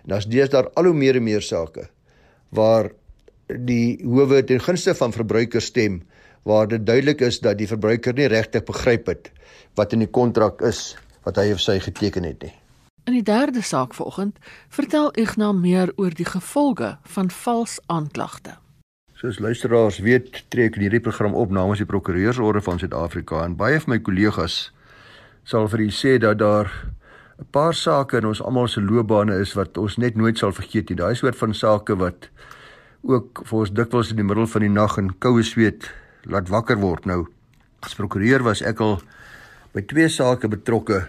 En 0.08 0.16
as 0.18 0.26
dees 0.26 0.50
daar 0.50 0.66
al 0.74 0.90
hoe 0.90 0.96
meer 0.96 1.20
en 1.20 1.28
meer 1.28 1.46
sake 1.46 1.86
waar 2.50 2.90
die 3.46 4.00
howe 4.02 4.42
ten 4.46 4.58
gunste 4.62 4.96
van 4.98 5.14
verbruikers 5.14 5.70
stem 5.70 6.00
waar 6.42 6.68
dit 6.68 6.86
duidelik 6.86 7.20
is 7.20 7.40
dat 7.40 7.58
die 7.58 7.68
verbruiker 7.68 8.14
nie 8.14 8.28
regtig 8.28 8.64
begryp 8.64 9.06
het 9.06 9.30
wat 9.74 9.92
in 9.92 10.04
die 10.04 10.10
kontrak 10.10 10.62
is 10.62 10.96
wat 11.24 11.36
hy 11.36 11.50
of 11.52 11.60
sy 11.60 11.78
geteken 11.80 12.24
het 12.24 12.42
nie. 12.42 12.54
In 13.08 13.16
die 13.16 13.24
derde 13.24 13.62
saak 13.62 13.94
vanoggend 13.94 14.38
vertel 14.68 15.12
Ignas 15.16 15.56
meer 15.56 15.92
oor 15.96 16.14
die 16.14 16.28
gevolge 16.28 16.96
van 17.14 17.30
vals 17.30 17.78
aanklagte. 17.86 18.56
Soos 19.20 19.38
luisteraars 19.38 19.98
weet, 20.00 20.44
tree 20.48 20.70
ek 20.70 20.78
hierdie 20.80 21.02
program 21.04 21.34
op 21.36 21.50
namens 21.52 21.80
die 21.82 21.88
Prokureursorde 21.88 22.62
van 22.64 22.78
Suid-Afrika 22.80 23.42
en 23.44 23.56
baie 23.56 23.80
van 23.80 23.94
my 23.94 23.98
kollegas 24.00 24.70
sal 25.44 25.68
vir 25.68 25.84
u 25.84 25.90
sê 25.92 26.16
dat 26.20 26.38
daar 26.40 26.70
'n 27.40 27.48
paar 27.50 27.74
sake 27.74 28.16
in 28.16 28.26
ons 28.26 28.42
almal 28.42 28.68
se 28.68 28.80
loopbane 28.80 29.40
is 29.40 29.52
wat 29.54 29.78
ons 29.78 29.96
net 29.96 30.16
nooit 30.16 30.38
sal 30.38 30.52
vergeet 30.52 30.88
nie. 30.88 30.96
Daai 30.96 31.14
soort 31.14 31.36
van 31.36 31.54
sake 31.54 31.96
wat 31.96 32.28
ook 33.02 33.42
vir 33.44 33.58
ons 33.58 33.72
dikwels 33.72 34.10
in 34.10 34.16
die 34.16 34.24
middel 34.24 34.46
van 34.46 34.60
die 34.60 34.70
nag 34.70 34.98
in 34.98 35.18
koue 35.18 35.42
sweet 35.42 35.90
laat 36.24 36.48
wakker 36.48 36.80
word. 36.80 37.06
Nou, 37.06 37.24
as 37.80 37.94
prokureur 37.94 38.42
was 38.44 38.62
ek 38.62 38.80
al 38.80 39.00
by 39.74 39.84
twee 39.86 40.08
sake 40.08 40.48
betrokke 40.50 41.04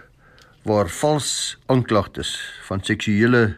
waar 0.67 0.89
vals 1.01 1.57
aanklagtes 1.71 2.35
van 2.67 2.83
seksuele 2.85 3.55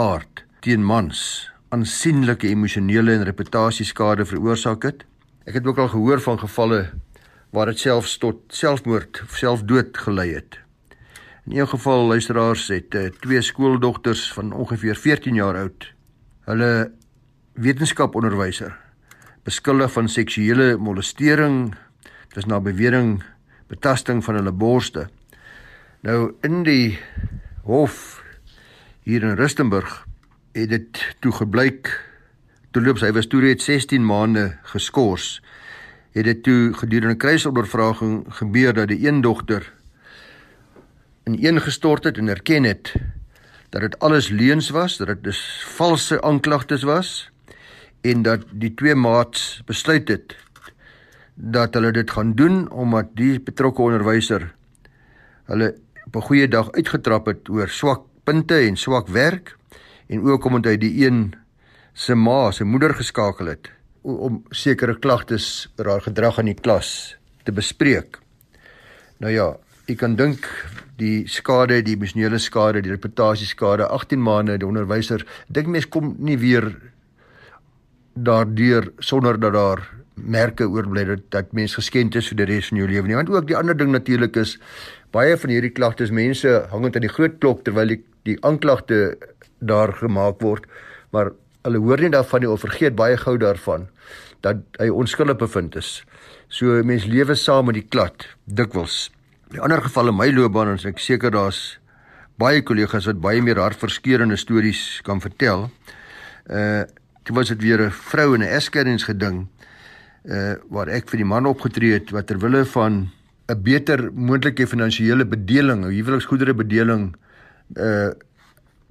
aard 0.00 0.44
teen 0.64 0.84
mans 0.84 1.52
aansienlike 1.72 2.48
emosionele 2.48 3.14
en 3.16 3.24
reputasieskade 3.24 4.26
veroorsaak 4.28 4.84
het. 4.84 5.04
Ek 5.48 5.56
het 5.56 5.66
ook 5.66 5.78
al 5.80 5.88
gehoor 5.92 6.20
van 6.20 6.38
gevalle 6.38 6.82
waar 7.52 7.72
dit 7.72 7.80
selfs 7.80 8.18
tot 8.20 8.42
selfmoord 8.52 9.22
of 9.24 9.36
selfdood 9.40 9.96
gelei 10.04 10.34
het. 10.34 10.58
In 11.48 11.56
een 11.58 11.68
geval 11.68 12.06
luisteraars 12.06 12.68
het 12.68 12.94
uh, 12.94 13.08
twee 13.24 13.42
skooldogters 13.42 14.32
van 14.32 14.52
ongeveer 14.52 14.96
14 14.96 15.34
jaar 15.34 15.56
oud 15.64 15.88
hulle 16.48 16.92
wetenskaponderwyser 17.52 18.76
beskuldig 19.42 19.90
van 19.92 20.08
seksuele 20.08 20.76
molestering, 20.78 21.72
dis 22.34 22.46
na 22.46 22.60
bewering 22.62 23.22
betasting 23.72 24.22
van 24.24 24.38
hulle 24.38 24.52
borste. 24.54 25.08
Nou 26.06 26.34
in 26.46 26.62
die 26.66 26.98
hof 27.66 28.22
hier 29.02 29.24
in 29.26 29.36
Rustenburg 29.38 30.04
het 30.54 30.70
dit 30.70 31.02
toe 31.24 31.32
gebleik 31.32 31.90
toe 32.70 32.82
loop 32.82 33.02
hy 33.02 33.10
was 33.12 33.26
toe 33.26 33.42
reeds 33.42 33.66
16 33.66 34.04
maande 34.06 34.52
geskort. 34.70 35.40
Het 36.12 36.24
dit 36.28 36.42
toe 36.44 36.72
gedurende 36.76 37.16
kruisondervraging 37.16 38.26
gebeur 38.38 38.74
dat 38.76 38.88
die 38.92 39.08
een 39.08 39.20
dogter 39.20 39.72
in 41.24 41.38
een 41.40 41.60
gestort 41.62 42.04
het 42.04 42.18
en 42.18 42.28
erken 42.28 42.64
het 42.64 42.94
dat 43.70 43.80
dit 43.80 43.98
alles 43.98 44.28
leuns 44.28 44.70
was, 44.70 44.96
dat 44.96 45.06
dit 45.06 45.22
dus 45.24 45.64
valse 45.64 46.22
aanklagtes 46.22 46.82
was 46.82 47.31
en 48.02 48.22
dat 48.22 48.46
die 48.50 48.74
twee 48.74 48.94
maats 48.94 49.62
besluit 49.66 50.08
het 50.08 50.36
dat 51.34 51.74
hulle 51.74 51.92
dit 51.92 52.10
gaan 52.10 52.34
doen 52.34 52.64
omdat 52.70 53.14
die 53.18 53.40
betrokke 53.40 53.82
onderwyser 53.82 54.50
hulle 55.50 55.74
op 56.06 56.16
'n 56.16 56.26
goeie 56.28 56.48
dag 56.48 56.72
uitgetrap 56.72 57.26
het 57.26 57.48
oor 57.48 57.68
swak 57.68 58.02
punte 58.24 58.58
en 58.58 58.76
swak 58.76 59.08
werk 59.08 59.56
en 60.08 60.22
ook 60.22 60.44
omdat 60.44 60.72
hy 60.72 60.76
die 60.76 61.06
een 61.06 61.34
se 61.92 62.14
ma, 62.14 62.50
sy 62.50 62.64
moeder 62.64 62.94
geskakel 62.94 63.46
het 63.46 63.70
om 64.02 64.42
sekere 64.50 64.98
klagtes 64.98 65.68
oor 65.78 65.90
haar 65.92 66.00
gedrag 66.00 66.38
in 66.42 66.50
die 66.50 66.58
klas 66.58 67.16
te 67.46 67.52
bespreek. 67.52 68.18
Nou 69.22 69.32
ja, 69.32 69.52
ek 69.86 70.00
kan 70.02 70.16
dink 70.16 70.48
die 70.98 71.28
skade, 71.30 71.82
die 71.82 71.94
emosionele 71.94 72.38
skade, 72.42 72.82
die 72.82 72.90
reputasie 72.90 73.46
skade, 73.46 73.86
18 73.86 74.22
maande 74.22 74.58
die 74.58 74.66
onderwyser, 74.66 75.22
dink 75.46 75.70
mens 75.70 75.86
kom 75.86 76.16
nie 76.18 76.38
weer 76.38 76.72
daardeur 78.14 78.92
sonder 78.98 79.40
dat 79.40 79.52
daar 79.52 79.82
merke 80.14 80.68
oorbly 80.68 81.04
dat 81.04 81.22
dat 81.30 81.52
mens 81.52 81.74
geskend 81.74 82.14
is 82.14 82.28
vir 82.30 82.42
die 82.42 82.48
res 82.52 82.68
van 82.68 82.78
jou 82.82 82.88
lewe 82.88 83.08
nie. 83.08 83.16
Want 83.16 83.30
ook 83.32 83.46
die 83.48 83.56
ander 83.56 83.76
ding 83.76 83.92
natuurlik 83.92 84.36
is 84.36 84.58
baie 85.12 85.36
van 85.36 85.50
hierdie 85.50 85.72
klagtes 85.72 86.12
mense 86.12 86.66
hangend 86.70 86.96
aan 86.96 87.06
die 87.06 87.12
groot 87.12 87.38
klok 87.40 87.64
terwyl 87.64 87.94
die, 87.94 88.00
die 88.28 88.36
aanklagte 88.44 89.16
daar 89.60 89.92
gemaak 89.96 90.40
word, 90.42 90.66
maar 91.12 91.32
hulle 91.62 91.78
hoor 91.78 92.00
nie 92.02 92.10
daarvan 92.12 92.42
nie 92.42 92.50
of 92.50 92.64
vergeet 92.64 92.96
baie 92.98 93.16
gou 93.16 93.36
daarvan 93.38 93.86
dat 94.42 94.62
hy 94.82 94.88
onskuldig 94.90 95.38
bevind 95.38 95.76
is. 95.78 96.00
So 96.50 96.82
mens 96.84 97.06
lewe 97.06 97.36
saam 97.38 97.68
met 97.70 97.78
die 97.78 97.86
klad 97.86 98.26
dikwels. 98.44 99.06
In 99.54 99.62
ander 99.62 99.84
gevalle 99.84 100.14
my 100.14 100.26
loopbaan 100.32 100.72
en 100.72 100.80
ek 100.90 100.98
seker 100.98 101.30
daar's 101.30 101.78
baie 102.40 102.64
kollegas 102.66 103.06
wat 103.06 103.20
baie 103.22 103.42
meer 103.44 103.60
hartverskeurende 103.62 104.36
stories 104.40 105.00
kan 105.06 105.22
vertel. 105.22 105.68
Uh 106.50 106.82
Dit 107.22 107.34
was 107.34 107.48
dit 107.48 107.62
weer 107.62 107.80
'n 107.86 107.90
vrou 107.90 108.34
in 108.34 108.40
'n 108.40 108.54
eskerningsgeding 108.58 109.46
uh 110.24 110.54
waar 110.70 110.88
ek 110.88 111.08
vir 111.08 111.16
die 111.16 111.26
man 111.26 111.46
opgetree 111.46 111.92
het 111.92 112.10
wat 112.10 112.26
ter 112.26 112.38
wille 112.38 112.64
van 112.64 113.10
'n 113.50 113.62
beter 113.62 114.12
moontlike 114.12 114.66
finansiële 114.66 115.26
bedeling, 115.26 115.84
huweliksgoedere 115.84 116.54
bedeling 116.54 117.14
uh 117.76 118.10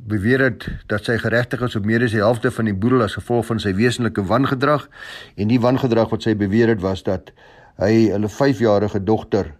beweer 0.08 0.42
het 0.42 0.68
dat 0.88 1.06
sy 1.06 1.18
geregtig 1.18 1.62
is 1.62 1.76
op 1.76 1.86
meer 1.86 2.04
as 2.04 2.12
die 2.16 2.24
helfte 2.24 2.52
van 2.52 2.66
die 2.66 2.74
boedel 2.74 3.04
as 3.06 3.14
gevolg 3.14 3.46
van 3.46 3.60
sy 3.60 3.74
wesenlike 3.78 4.24
wangedrag 4.26 4.88
en 5.36 5.48
die 5.48 5.60
wangedrag 5.62 6.10
wat 6.10 6.26
sy 6.26 6.34
beweer 6.36 6.68
het 6.74 6.82
was 6.82 7.04
dat 7.04 7.32
hy 7.78 8.10
hulle 8.10 8.30
5-jarige 8.30 9.04
dogter 9.04 9.54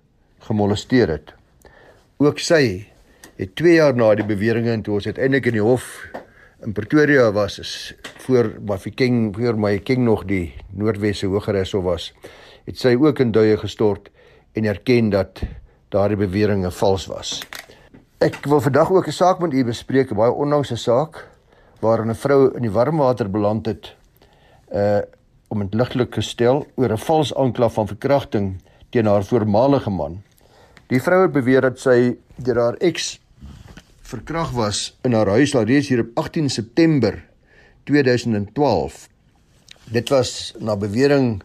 gemolesteer 0.48 1.14
het. 1.14 1.34
Ook 2.18 2.40
sy 2.40 2.88
het 3.38 3.56
2 3.56 3.74
jaar 3.74 3.96
na 3.96 4.16
die 4.16 4.26
beweringe 4.26 4.72
en 4.72 4.82
toe 4.82 4.98
ons 4.98 5.06
uiteindelik 5.06 5.46
in 5.46 5.60
die 5.60 5.66
hof 5.66 6.08
in 6.62 6.74
Pretoria 6.74 7.32
was 7.32 7.60
is 7.60 7.96
voor 8.18 8.54
Mafikeng 8.66 9.36
voor 9.36 9.58
my 9.60 9.80
King 9.80 10.04
nog 10.06 10.26
die 10.26 10.54
Noordwesse 10.70 11.26
Hogeres 11.26 11.74
of 11.74 11.84
was 11.84 12.12
het 12.66 12.78
sy 12.78 12.94
ook 13.02 13.20
in 13.20 13.32
duie 13.34 13.58
gestort 13.58 14.12
en 14.54 14.68
erken 14.70 15.10
dat 15.10 15.42
daardie 15.90 16.20
beweringe 16.20 16.72
vals 16.72 17.08
was. 17.10 17.40
Ek 18.22 18.38
wil 18.46 18.62
vandag 18.62 18.92
ook 18.92 19.08
'n 19.08 19.12
saak 19.12 19.40
met 19.40 19.54
u 19.54 19.64
bespreek, 19.64 20.12
'n 20.12 20.16
baie 20.16 20.32
onlangse 20.32 20.76
saak 20.76 21.28
waarin 21.80 22.10
'n 22.10 22.16
vrou 22.16 22.54
in 22.56 22.62
die 22.62 22.72
warmwater 22.72 23.30
beland 23.30 23.66
het 23.66 23.96
uh 24.74 25.02
om 25.48 25.60
dit 25.60 25.74
ligtelik 25.74 26.14
gestel 26.14 26.68
oor 26.76 26.92
'n 26.92 26.98
vals 26.98 27.36
aanklag 27.36 27.74
van 27.74 27.88
verkrachting 27.88 28.62
teen 28.90 29.06
haar 29.06 29.24
voormalige 29.24 29.90
man. 29.90 30.22
Die 30.88 31.02
vrou 31.02 31.22
het 31.22 31.32
beweer 31.32 31.62
dat 31.62 31.80
sy 31.80 32.18
deur 32.36 32.58
haar 32.58 32.78
eks 32.78 33.21
verkrag 34.12 34.52
was 34.52 34.80
in 35.08 35.16
haar 35.16 35.30
huis 35.38 35.54
al 35.56 35.68
reeds 35.70 35.88
hier 35.92 36.04
op 36.04 36.12
18 36.26 36.50
September 36.52 37.16
2012. 37.88 39.08
Dit 39.92 40.12
was 40.12 40.54
na 40.60 40.76
bewering 40.76 41.40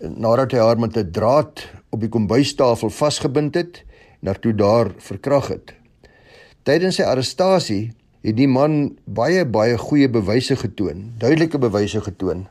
nadat 0.00 0.54
hy 0.54 0.62
haar 0.62 0.80
met 0.80 0.96
'n 0.98 1.10
draad 1.14 1.62
op 1.90 2.00
die 2.00 2.10
kombuistafel 2.10 2.90
vasgebind 2.90 3.54
het 3.54 3.84
en 4.20 4.26
haar 4.26 4.38
toe 4.38 4.54
daar 4.54 4.90
verkrag 4.98 5.48
het. 5.48 5.74
Tydens 6.62 6.96
sy 6.96 7.02
arrestasie 7.06 7.92
het 8.22 8.36
die 8.36 8.48
man 8.48 8.98
baie 9.04 9.44
baie 9.44 9.78
goeie 9.78 10.08
bewyse 10.08 10.56
getoon, 10.56 11.12
duidelike 11.18 11.58
bewyse 11.58 12.00
getoon 12.00 12.48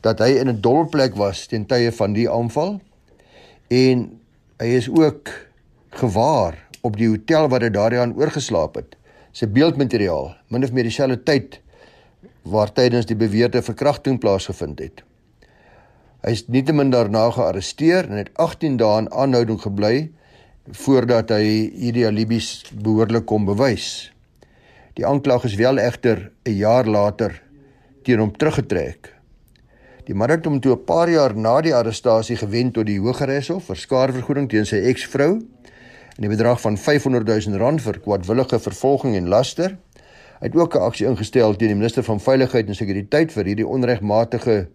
dat 0.00 0.18
hy 0.18 0.34
in 0.40 0.48
'n 0.48 0.60
dolplek 0.60 1.14
was 1.14 1.46
teen 1.46 1.66
tye 1.66 1.92
van 1.92 2.12
die 2.12 2.30
aanval 2.30 2.80
en 3.68 4.18
hy 4.58 4.66
is 4.66 4.88
ook 4.88 5.30
gewaar 5.90 6.58
op 6.82 6.96
die 6.98 7.08
hotel 7.08 7.48
waar 7.48 7.64
hy 7.64 7.70
daaraan 7.70 8.14
oorgeslaap 8.18 8.76
het. 8.80 8.96
Sy 9.32 9.48
beeldmateriaal, 9.48 10.34
min 10.52 10.64
of 10.66 10.72
meer 10.74 10.88
dieselfde 10.88 11.22
tyd 11.22 11.60
waar 12.42 12.72
tydens 12.74 13.06
die 13.06 13.16
beweerde 13.16 13.62
verkrachting 13.62 14.18
plaasgevind 14.20 14.82
het. 14.82 15.02
Hy 16.22 16.34
is 16.36 16.44
nietemin 16.46 16.92
daarna 16.92 17.28
gearresteer 17.34 18.06
en 18.10 18.18
het 18.20 18.30
18 18.42 18.76
dae 18.78 18.98
in 19.02 19.08
aanhouding 19.10 19.60
gebly 19.62 20.10
voordat 20.84 21.32
hy 21.34 21.70
hierdie 21.74 22.06
alibis 22.06 22.60
behoorlik 22.70 23.26
kon 23.26 23.46
bewys. 23.48 24.12
Die 24.98 25.06
aanklag 25.06 25.48
is 25.48 25.56
wel 25.58 25.80
egter 25.82 26.30
'n 26.46 26.54
jaar 26.58 26.86
later 26.86 27.42
teen 28.04 28.18
hom 28.18 28.36
teruggetrek. 28.36 29.10
Die 30.06 30.14
man 30.14 30.30
het 30.30 30.44
hom 30.44 30.60
toe 30.60 30.74
'n 30.76 30.84
paar 30.84 31.10
jaar 31.10 31.34
na 31.36 31.60
die 31.60 31.74
arrestasie 31.74 32.36
gewend 32.36 32.74
tot 32.74 32.86
die 32.86 33.00
Hooggeregshof 33.00 33.64
vir 33.64 33.76
skadevergoeding 33.76 34.48
teen 34.48 34.66
sy 34.66 34.76
eksvrou 34.76 35.40
in 36.16 36.26
die 36.26 36.28
bedrag 36.28 36.60
van 36.60 36.76
500 36.78 37.26
000 37.46 37.56
rand 37.56 37.82
vir 37.82 37.98
kwadwillige 38.00 38.58
vervolging 38.60 39.16
en 39.16 39.28
laster. 39.28 39.76
Hy 40.40 40.50
het 40.50 40.56
ook 40.56 40.74
'n 40.74 40.82
aksie 40.82 41.06
ingestel 41.06 41.56
teen 41.56 41.68
die 41.68 41.76
minister 41.76 42.02
van 42.02 42.20
veiligheid 42.20 42.68
en 42.68 42.74
sekuriteit 42.74 43.32
vir 43.32 43.44
hierdie 43.44 43.66
onregmatige 43.66 44.68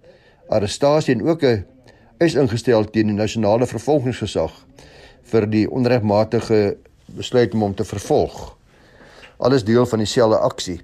arrestasie 0.50 1.14
en 1.16 1.28
ook 1.28 1.44
'n 1.44 1.66
eis 2.18 2.34
ingestel 2.34 2.86
teen 2.86 3.08
die 3.08 3.16
nasionale 3.16 3.68
vervolgingsgesag 3.68 4.52
vir 5.24 5.50
die 5.50 5.72
onregmatige 5.72 6.78
besluit 7.06 7.54
om 7.54 7.62
hom 7.62 7.76
te 7.76 7.86
vervolg. 7.86 8.58
Alles 9.38 9.64
deel 9.64 9.86
van 9.86 10.00
dieselfde 10.00 10.38
aksie. 10.38 10.82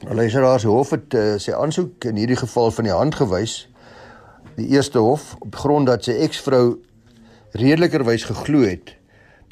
Luisteraars 0.00 0.62
hof 0.62 0.90
het 0.90 1.14
uh, 1.14 1.38
sy 1.38 1.52
aansoek 1.52 2.04
in 2.04 2.16
hierdie 2.16 2.36
geval 2.36 2.70
van 2.70 2.84
die 2.84 2.92
hand 2.92 3.14
gewys. 3.14 3.68
Die 4.56 4.68
eerste 4.68 4.98
hof 4.98 5.36
op 5.38 5.54
grond 5.54 5.86
dat 5.86 6.04
sy 6.04 6.12
eksvrou 6.12 6.78
redelikerwys 7.52 8.24
geglo 8.24 8.60
het 8.60 9.01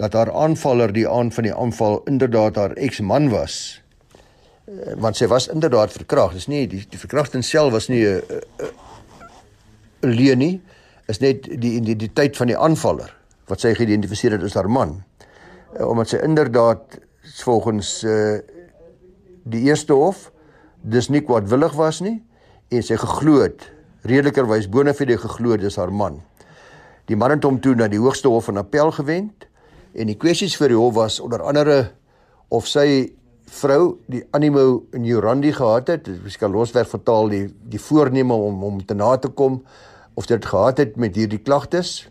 dat 0.00 0.16
haar 0.16 0.32
aanvaller 0.32 0.92
die 0.96 1.08
aan 1.08 1.28
van 1.32 1.44
die 1.44 1.54
aanval 1.54 2.00
inderdaad 2.08 2.56
haar 2.56 2.72
eksman 2.80 3.28
was. 3.28 3.82
Eh, 4.64 4.94
want 4.96 5.16
sy 5.16 5.28
was 5.28 5.50
inderdaad 5.52 5.92
verkragt 5.92 6.38
dis 6.38 6.48
nie 6.48 6.64
die, 6.70 6.80
die 6.88 7.00
verkrachting 7.00 7.44
self 7.44 7.74
was 7.76 7.88
nie 7.92 8.06
'n 8.06 8.22
'n 10.02 10.14
leuen 10.16 10.38
nie. 10.38 10.60
Is 11.08 11.20
net 11.20 11.44
die 11.44 11.74
identiteit 11.76 12.36
van 12.36 12.46
die 12.46 12.56
aanvaller 12.56 13.12
wat 13.46 13.60
sy 13.60 13.74
geïdentifiseer 13.74 14.32
het 14.32 14.42
as 14.42 14.54
haar 14.54 14.70
man. 14.70 15.02
Eh, 15.76 15.88
omdat 15.88 16.08
sy 16.08 16.16
inderdaad 16.16 16.98
volgens 17.44 18.04
uh, 18.04 18.38
die 19.44 19.60
eerste 19.68 19.92
hof 19.92 20.30
dis 20.82 21.08
nie 21.08 21.20
kwadwillig 21.20 21.72
was 21.76 22.00
nie 22.00 22.22
en 22.68 22.82
sy 22.82 22.96
geglo 22.96 23.42
het 23.42 23.70
redelikerwys 24.02 24.68
bonafide 24.68 25.18
geglo 25.18 25.56
dis 25.56 25.76
haar 25.76 25.92
man. 25.92 26.22
Die 27.06 27.16
man 27.16 27.30
het 27.30 27.44
hom 27.44 27.60
toe 27.60 27.74
na 27.74 27.88
die 27.88 28.00
hoogste 28.00 28.28
hof 28.28 28.44
van 28.44 28.56
appel 28.56 28.90
gewend 28.90 29.49
En 29.94 30.06
die 30.06 30.18
kwessies 30.18 30.56
vir 30.56 30.68
die 30.68 30.78
hof 30.78 30.94
was 30.94 31.20
onder 31.20 31.42
andere 31.42 31.90
of 32.48 32.68
sy 32.70 33.12
vrou 33.50 33.98
die 34.10 34.22
animo 34.36 34.84
in 34.94 35.04
Jurandi 35.04 35.52
gehad 35.52 35.88
het, 35.90 36.06
dis 36.06 36.38
kan 36.38 36.52
loswerk 36.54 36.88
vertaal 36.90 37.30
die 37.32 37.46
die 37.72 37.80
voorneme 37.82 38.34
om 38.34 38.62
om 38.64 38.84
te 38.86 38.94
na 38.94 39.16
te 39.16 39.28
kom 39.28 39.60
of 40.14 40.26
dit 40.30 40.46
gehad 40.46 40.78
het 40.78 40.96
met 40.96 41.16
hierdie 41.16 41.42
klagtes 41.42 42.08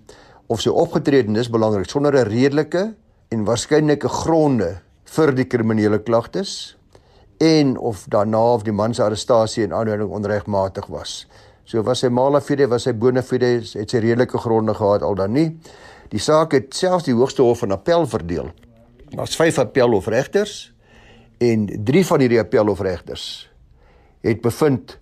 of 0.48 0.62
sy 0.62 0.72
en 0.72 1.34
dis 1.34 1.50
belangrik 1.50 1.90
sonder 1.90 2.16
'n 2.16 2.30
redelike 2.30 2.94
en 3.32 3.46
waarskynlike 3.46 4.10
gronde 4.10 4.82
vir 5.06 5.32
die 5.32 5.46
kriminele 5.46 6.00
klagtes 6.00 6.76
en 7.40 7.78
of 7.78 8.06
daarna 8.10 8.54
of 8.54 8.64
die 8.64 8.74
man 8.74 8.94
se 8.94 9.04
arrestasie 9.04 9.64
en 9.64 9.74
aanhouding 9.74 10.12
onregmatig 10.12 10.88
was. 10.88 11.28
So 11.64 11.84
was 11.84 12.00
sy 12.00 12.10
malafide, 12.10 12.68
was 12.68 12.84
sy 12.84 12.94
bonafide, 12.94 13.62
het 13.62 13.90
sy 13.90 14.02
redelike 14.02 14.38
gronde 14.38 14.74
gehad 14.74 15.02
al 15.06 15.16
dan 15.16 15.32
nie. 15.32 15.60
Die 16.10 16.22
saak 16.22 16.56
het 16.58 16.74
selfs 16.74 17.06
die 17.06 17.14
Hoogste 17.14 17.46
Hof 17.46 17.62
van 17.62 17.76
Appel 17.76 18.08
verdeel. 18.10 18.50
Daar's 19.14 19.36
5 19.38 19.60
appelhofregters 19.62 20.72
en 21.38 21.68
3 21.86 22.06
van 22.06 22.24
hierdie 22.24 22.42
appelhofregters 22.42 23.24
het 24.26 24.42
bevind 24.42 24.98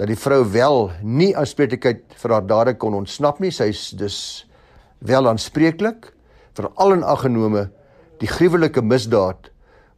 dat 0.00 0.08
die 0.08 0.18
vrou 0.18 0.40
wel 0.50 0.90
nie 1.02 1.30
aanspreeklikheid 1.36 2.16
vir 2.22 2.34
haar 2.34 2.46
dade 2.46 2.74
kon 2.80 2.94
ontsnap 2.96 3.42
nie. 3.42 3.50
Sy's 3.52 3.90
dus 3.98 4.18
wel 4.98 5.28
aanspreeklik 5.28 6.12
vir 6.56 6.68
al 6.80 6.96
en 6.96 7.06
aggenome 7.06 7.68
die 8.22 8.30
gruwelike 8.30 8.82
misdaad 8.82 9.50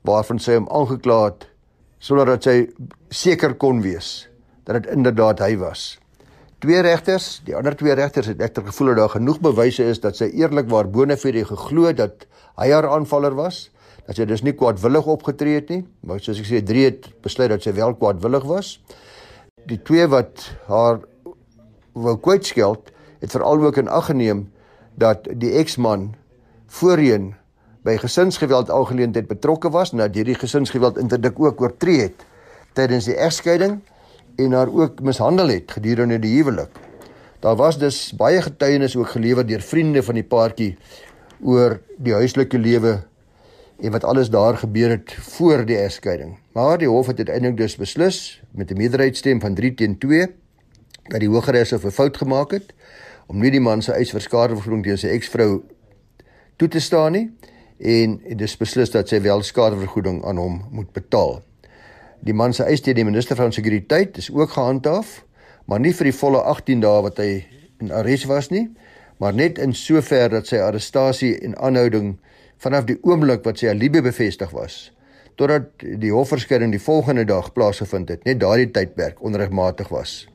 waarvan 0.05 0.41
sy 0.41 0.57
hom 0.59 0.69
aangekla 0.73 1.19
het 1.29 1.49
sonder 2.05 2.35
dat 2.35 2.49
sy 2.49 2.57
seker 3.13 3.55
kon 3.61 3.83
wees 3.85 4.27
dat 4.65 4.81
dit 4.81 4.93
inderdaad 4.97 5.45
hy 5.45 5.55
was. 5.61 5.95
Twee 6.65 6.81
regters, 6.81 7.43
die 7.45 7.53
ander 7.53 7.75
twee 7.77 7.93
regters 7.93 8.31
het 8.31 8.41
ekter 8.41 8.65
gevoel 8.65 8.95
dat 8.95 9.03
daar 9.03 9.11
genoeg 9.19 9.37
bewyse 9.45 9.85
is 9.85 9.99
dat 10.01 10.17
sy 10.17 10.31
eerlikwaar 10.33 10.87
bonafide 10.89 11.43
geglo 11.45 11.91
dat 11.93 12.25
hy 12.57 12.71
haar 12.73 12.89
aanvaller 12.89 13.37
was, 13.37 13.67
dat 14.07 14.17
sy 14.17 14.25
dus 14.31 14.41
nie 14.47 14.55
kwaadwillig 14.57 15.05
opgetree 15.13 15.59
het 15.59 15.69
nie, 15.69 15.83
maar 16.09 16.23
soos 16.25 16.41
ek 16.41 16.49
sê, 16.49 16.63
drie 16.65 16.87
het 16.87 17.11
besluit 17.21 17.51
dat 17.53 17.67
sy 17.67 17.75
wel 17.77 17.93
kwaadwillig 18.01 18.49
was. 18.49 18.71
Die 19.69 19.77
twee 19.77 20.09
wat 20.09 20.47
haar 20.71 21.03
wou 21.93 22.17
kwytskeld, 22.25 22.89
het 23.21 23.37
veral 23.37 23.61
ook 23.69 23.85
in 23.85 23.93
ag 23.93 24.09
geneem 24.09 24.47
dat 24.97 25.29
die 25.29 25.53
eksman 25.61 26.15
voorheen 26.81 27.35
by 27.85 27.99
gesinsgeweld 28.01 28.73
algeleentheid 28.73 29.29
betrokke 29.29 29.69
was 29.69 29.93
en 29.93 30.01
dat 30.01 30.17
hierdie 30.17 30.41
gesinsgeweld 30.41 30.97
interdik 30.97 31.37
ook 31.45 31.61
oortree 31.61 32.07
het 32.07 32.25
tydens 32.73 33.13
die 33.13 33.21
egskeiding 33.21 33.83
en 34.37 34.53
haar 34.53 34.73
ook 34.73 35.01
mishandel 35.01 35.49
het 35.49 35.73
gedurende 35.73 36.19
die 36.19 36.37
huwelik. 36.37 36.71
Daar 37.41 37.57
was 37.57 37.79
dus 37.79 38.13
baie 38.17 38.43
getuienis 38.43 38.97
ook 38.97 39.09
gelewer 39.09 39.47
deur 39.47 39.61
vriende 39.61 40.03
van 40.03 40.15
die 40.15 40.25
paartjie 40.25 40.77
oor 41.43 41.81
die 41.97 42.15
huislike 42.15 42.59
lewe 42.59 43.03
en 43.81 43.91
wat 43.91 44.05
alles 44.05 44.31
daar 44.31 44.57
gebeur 44.57 44.91
het 44.91 45.13
voor 45.13 45.65
die 45.67 45.77
egskeiding. 45.77 46.39
Maar 46.53 46.79
die 46.79 46.89
hof 46.89 47.07
het 47.07 47.19
uiteindelik 47.19 47.57
dus 47.57 47.77
beslis 47.77 48.43
met 48.51 48.71
'n 48.71 48.77
meerderheidsstem 48.77 49.41
van 49.41 49.55
3 49.55 49.75
teen 49.75 49.99
2 49.99 50.27
dat 51.09 51.21
die 51.21 51.29
Hooggeregs 51.29 51.73
'n 51.73 51.91
fout 51.91 52.17
gemaak 52.17 52.51
het 52.51 52.75
om 53.27 53.39
nie 53.39 53.51
die 53.51 53.61
man 53.61 53.83
se 53.83 53.93
eis 53.93 54.11
vir 54.11 54.21
skadevergoeding 54.21 54.85
teen 54.85 54.99
sy 54.99 55.07
eksvrou 55.07 55.63
toe 56.57 56.69
te 56.69 56.81
staan 56.81 57.13
nie 57.13 57.31
en 57.79 58.21
dit 58.29 58.41
is 58.41 58.57
beslis 58.57 58.91
dat 58.91 59.09
sy 59.09 59.21
wel 59.21 59.43
skadevergoeding 59.43 60.25
aan 60.25 60.37
hom 60.37 60.65
moet 60.71 60.93
betaal. 60.93 61.43
Die 62.25 62.33
man 62.33 62.55
se 62.57 62.65
eis 62.65 62.81
teen 62.81 62.97
die 62.97 63.05
minister 63.05 63.37
van 63.37 63.53
sekuriteit 63.53 64.17
is 64.17 64.31
ook 64.33 64.55
gehandhaaf, 64.57 65.25
maar 65.69 65.81
nie 65.81 65.93
vir 65.93 66.09
die 66.09 66.17
volle 66.17 66.41
18 66.41 66.81
dae 66.81 67.03
wat 67.05 67.21
hy 67.21 67.31
in 67.85 67.93
arrest 67.93 68.29
was 68.31 68.49
nie, 68.53 68.71
maar 69.21 69.37
net 69.37 69.61
in 69.61 69.77
sover 69.77 70.31
dat 70.33 70.49
sy 70.49 70.61
arrestasie 70.65 71.35
en 71.45 71.57
aanhouding 71.61 72.15
vanaf 72.65 72.89
die 72.89 72.97
oomblik 73.05 73.45
wat 73.45 73.61
sy 73.61 73.69
alibi 73.73 74.01
bevestig 74.05 74.55
was 74.57 74.89
totdat 75.35 75.83
die 75.83 76.13
hofverskyning 76.15 76.71
die 76.71 76.83
volgende 76.83 77.25
dag 77.27 77.49
plaasgevind 77.57 78.13
het, 78.13 78.23
net 78.23 78.39
daardie 78.39 78.69
tydperk 78.71 79.19
onregmatig 79.19 79.91
was. 79.91 80.29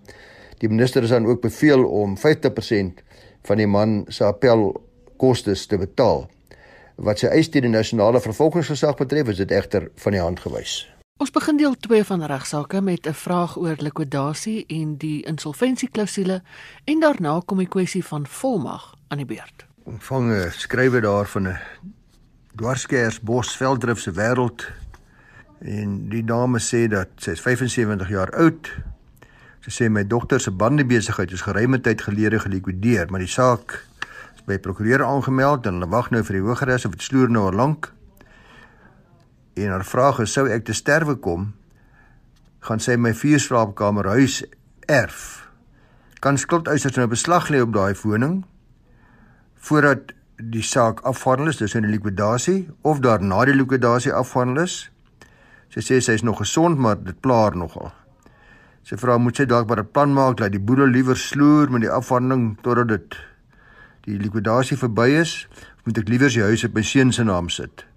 Die 0.59 0.67
minister 0.67 1.07
is 1.07 1.15
dan 1.15 1.27
ook 1.29 1.39
beveel 1.45 1.85
om 1.87 2.17
50% 2.19 2.99
van 3.47 3.63
die 3.63 3.69
man 3.71 4.01
se 4.11 4.27
appelkostes 4.27 5.65
te 5.71 5.79
betaal. 5.79 6.27
Wat 6.99 7.23
sy 7.23 7.31
eis 7.31 7.47
teen 7.47 7.69
die 7.69 7.75
nasionale 7.77 8.19
vervolgingsgesag 8.19 8.99
betref, 8.99 9.31
is 9.31 9.39
dit 9.39 9.55
egter 9.55 9.87
van 10.03 10.19
die 10.19 10.25
hand 10.25 10.43
gewys. 10.43 10.81
Ons 11.19 11.33
begin 11.35 11.57
deel 11.59 11.73
2 11.75 12.05
van 12.07 12.21
regsaake 12.23 12.81
met 12.81 13.07
'n 13.07 13.13
vraag 13.13 13.57
oor 13.57 13.75
likwidasie 13.77 14.65
en 14.67 14.97
die 14.97 15.25
insolvensieklausule 15.25 16.41
en 16.83 16.99
daarna 16.99 17.41
kom 17.45 17.57
die 17.57 17.67
kwessie 17.67 18.05
van 18.05 18.27
volmag 18.27 18.95
aan 19.07 19.17
die 19.17 19.25
beurt. 19.25 19.65
Ontvang 19.83 20.31
'n 20.31 20.51
skrywe 20.51 21.01
daar 21.01 21.27
van 21.27 21.47
'n 21.47 21.57
dwarskers 22.55 23.19
Bosveldrif 23.19 23.99
se 23.99 24.11
wêreld 24.11 24.71
en 25.59 26.09
die 26.09 26.23
dame 26.23 26.59
sê 26.59 26.87
dat 26.87 27.07
sy 27.15 27.31
is 27.31 27.41
75 27.41 28.09
jaar 28.09 28.31
oud. 28.31 28.71
Sy 29.59 29.83
sê 29.83 29.89
my 29.89 30.07
dogter 30.07 30.39
se 30.39 30.51
bandebesigheid 30.51 31.31
is 31.31 31.41
geruime 31.41 31.81
tyd 31.81 32.01
gelede 32.01 32.39
gelikwideer, 32.39 33.09
maar 33.09 33.19
die 33.19 33.27
saak 33.27 33.87
by 34.45 34.57
prokureur 34.57 35.03
aangemeld 35.03 35.65
en 35.65 35.73
hulle 35.73 35.89
wag 35.89 36.09
nou 36.09 36.23
vir 36.23 36.33
die 36.33 36.47
hogeres 36.47 36.85
of 36.85 36.91
dit 36.91 37.01
sloer 37.01 37.29
nou 37.29 37.45
al 37.45 37.53
lank. 37.55 37.93
En 39.59 39.73
haar 39.73 39.85
vraag 39.85 40.21
is 40.23 40.33
sou 40.33 40.45
ek 40.47 40.63
te 40.67 40.73
sterwe 40.77 41.17
kom, 41.19 41.49
gaan 42.63 42.79
sy 42.83 42.95
my 42.95 43.11
vier 43.17 43.41
slaapkamer 43.43 44.07
huis 44.15 44.41
erf. 44.87 45.49
Kan 46.23 46.39
skuldeisers 46.39 46.95
nou 46.99 47.07
beslag 47.11 47.49
lê 47.51 47.59
op 47.63 47.73
daai 47.75 47.95
woning 48.03 48.43
voordat 49.59 50.13
die 50.39 50.63
saak 50.63 51.01
afhandel 51.03 51.51
is, 51.51 51.59
dis 51.59 51.75
in 51.75 51.83
die 51.83 51.91
likwidasie 51.91 52.69
of 52.87 53.01
daarna 53.03 53.41
die 53.49 53.57
likwidasie 53.57 54.13
afhandel 54.15 54.63
is? 54.63 54.77
Sy 55.75 55.83
sê 55.83 55.99
sy 55.99 56.15
is 56.15 56.23
nog 56.23 56.39
gesond, 56.39 56.79
maar 56.79 56.95
dit 57.03 57.19
pla 57.19 57.41
haar 57.43 57.59
nogal. 57.59 57.91
Sy 58.87 58.95
vra 58.97 59.19
moet 59.19 59.35
sy 59.35 59.45
dalk 59.45 59.67
maar 59.67 59.83
'n 59.83 59.91
plan 59.91 60.13
maak 60.13 60.37
dat 60.37 60.55
die 60.55 60.63
boedel 60.63 60.87
liewer 60.87 61.17
sloer 61.17 61.69
met 61.69 61.81
die 61.81 61.91
afhandeling 61.91 62.57
totdat 62.63 62.87
dit 62.87 63.19
die 64.07 64.17
likwidasie 64.17 64.77
verby 64.77 65.19
is, 65.19 65.47
moet 65.83 65.97
ek 65.97 66.09
liewer 66.09 66.31
sy 66.31 66.41
huis 66.41 66.63
op 66.63 66.73
my 66.73 66.81
seun 66.81 67.11
se 67.11 67.23
naam 67.23 67.49
sit. 67.49 67.88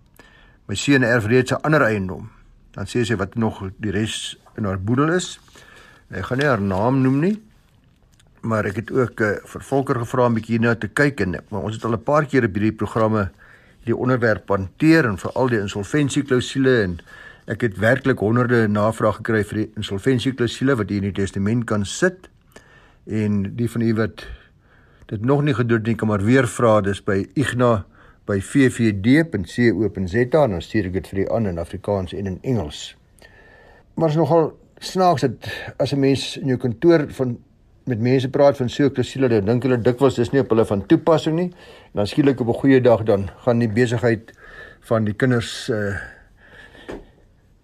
My 0.66 0.74
seun 0.74 1.02
erf 1.02 1.26
reeds 1.26 1.52
'n 1.52 1.62
ander 1.62 1.82
eiendom. 1.82 2.30
Dan 2.70 2.86
sê 2.86 3.04
sy 3.04 3.16
wat 3.16 3.34
nog 3.34 3.70
die 3.78 3.90
res 3.90 4.38
in 4.56 4.64
haar 4.64 4.78
boedel 4.78 5.12
is. 5.12 5.40
Ek 6.10 6.24
gaan 6.24 6.38
nie 6.38 6.46
haar 6.46 6.60
naam 6.60 7.02
noem 7.02 7.20
nie. 7.20 7.42
Maar 8.40 8.64
ek 8.64 8.76
het 8.76 8.90
ook 8.90 9.20
'n 9.20 9.24
uh, 9.24 9.36
vir 9.44 9.62
Volker 9.62 9.98
gevra 9.98 10.26
om 10.26 10.34
bietjie 10.34 10.60
na 10.60 10.74
te 10.74 10.88
kyk 10.88 11.20
en 11.20 11.30
maar 11.50 11.62
ons 11.62 11.74
het 11.74 11.84
al 11.84 11.92
'n 11.92 12.02
paar 12.02 12.26
keer 12.26 12.44
op 12.44 12.54
hierdie 12.54 12.72
programme 12.72 13.30
die 13.84 13.96
onderwerp 13.96 14.48
hanteer 14.48 15.04
en 15.04 15.18
veral 15.18 15.48
die 15.48 15.60
insolvensieklausule 15.60 16.82
en 16.82 16.98
ek 17.46 17.60
het 17.60 17.78
werklik 17.78 18.18
honderde 18.18 18.68
navrae 18.68 19.12
gekry 19.12 19.42
vir 19.44 19.58
die 19.58 19.70
insolvensieklausule 19.76 20.76
wat 20.76 20.88
hier 20.88 21.02
in 21.02 21.10
die 21.10 21.22
testament 21.22 21.64
kan 21.64 21.84
sit. 21.84 22.28
En 23.06 23.56
die 23.56 23.70
van 23.70 23.80
u 23.80 23.94
wat 23.94 24.26
dit 25.06 25.24
nog 25.24 25.42
nie 25.42 25.54
gedoen 25.54 25.82
nie, 25.82 25.94
kan 25.94 26.08
maar 26.08 26.24
weer 26.24 26.46
vra 26.48 26.80
dis 26.80 27.02
by 27.04 27.26
igna 27.34 27.84
by 28.24 28.38
vvd.co.za 28.40 30.18
en 30.42 30.50
dan 30.50 30.62
stuur 30.62 30.84
ek 30.90 30.92
dit 30.92 31.08
vir 31.10 31.18
die 31.22 31.30
aan 31.32 31.46
in 31.50 31.58
Afrikaans 31.58 32.12
en 32.14 32.26
in 32.26 32.38
Engels. 32.42 32.96
Maar 33.94 34.08
is 34.08 34.16
nogal 34.16 34.52
snaaks 34.78 35.20
dat 35.26 35.48
as 35.78 35.92
'n 35.92 35.98
mens 35.98 36.36
in 36.36 36.46
jou 36.46 36.58
kantoor 36.58 37.06
van 37.08 37.38
met 37.84 37.98
mense 37.98 38.30
praat 38.30 38.56
van 38.56 38.68
so 38.68 38.84
'n 38.84 38.92
klousule, 38.92 39.28
dan 39.28 39.44
dink 39.44 39.62
hulle 39.62 39.82
dikwels 39.82 40.14
dis 40.14 40.30
nie 40.30 40.40
op 40.40 40.48
hulle 40.48 40.64
van 40.64 40.86
toepassing 40.86 41.36
nie. 41.36 41.50
En 41.92 41.92
dan 41.92 42.06
skielik 42.06 42.40
op 42.40 42.48
'n 42.48 42.60
goeie 42.60 42.80
dag 42.80 43.02
dan 43.02 43.30
gaan 43.36 43.58
die 43.58 43.68
besigheid 43.68 44.32
van 44.80 45.04
die 45.04 45.14
kinders 45.14 45.68
uh 45.68 45.96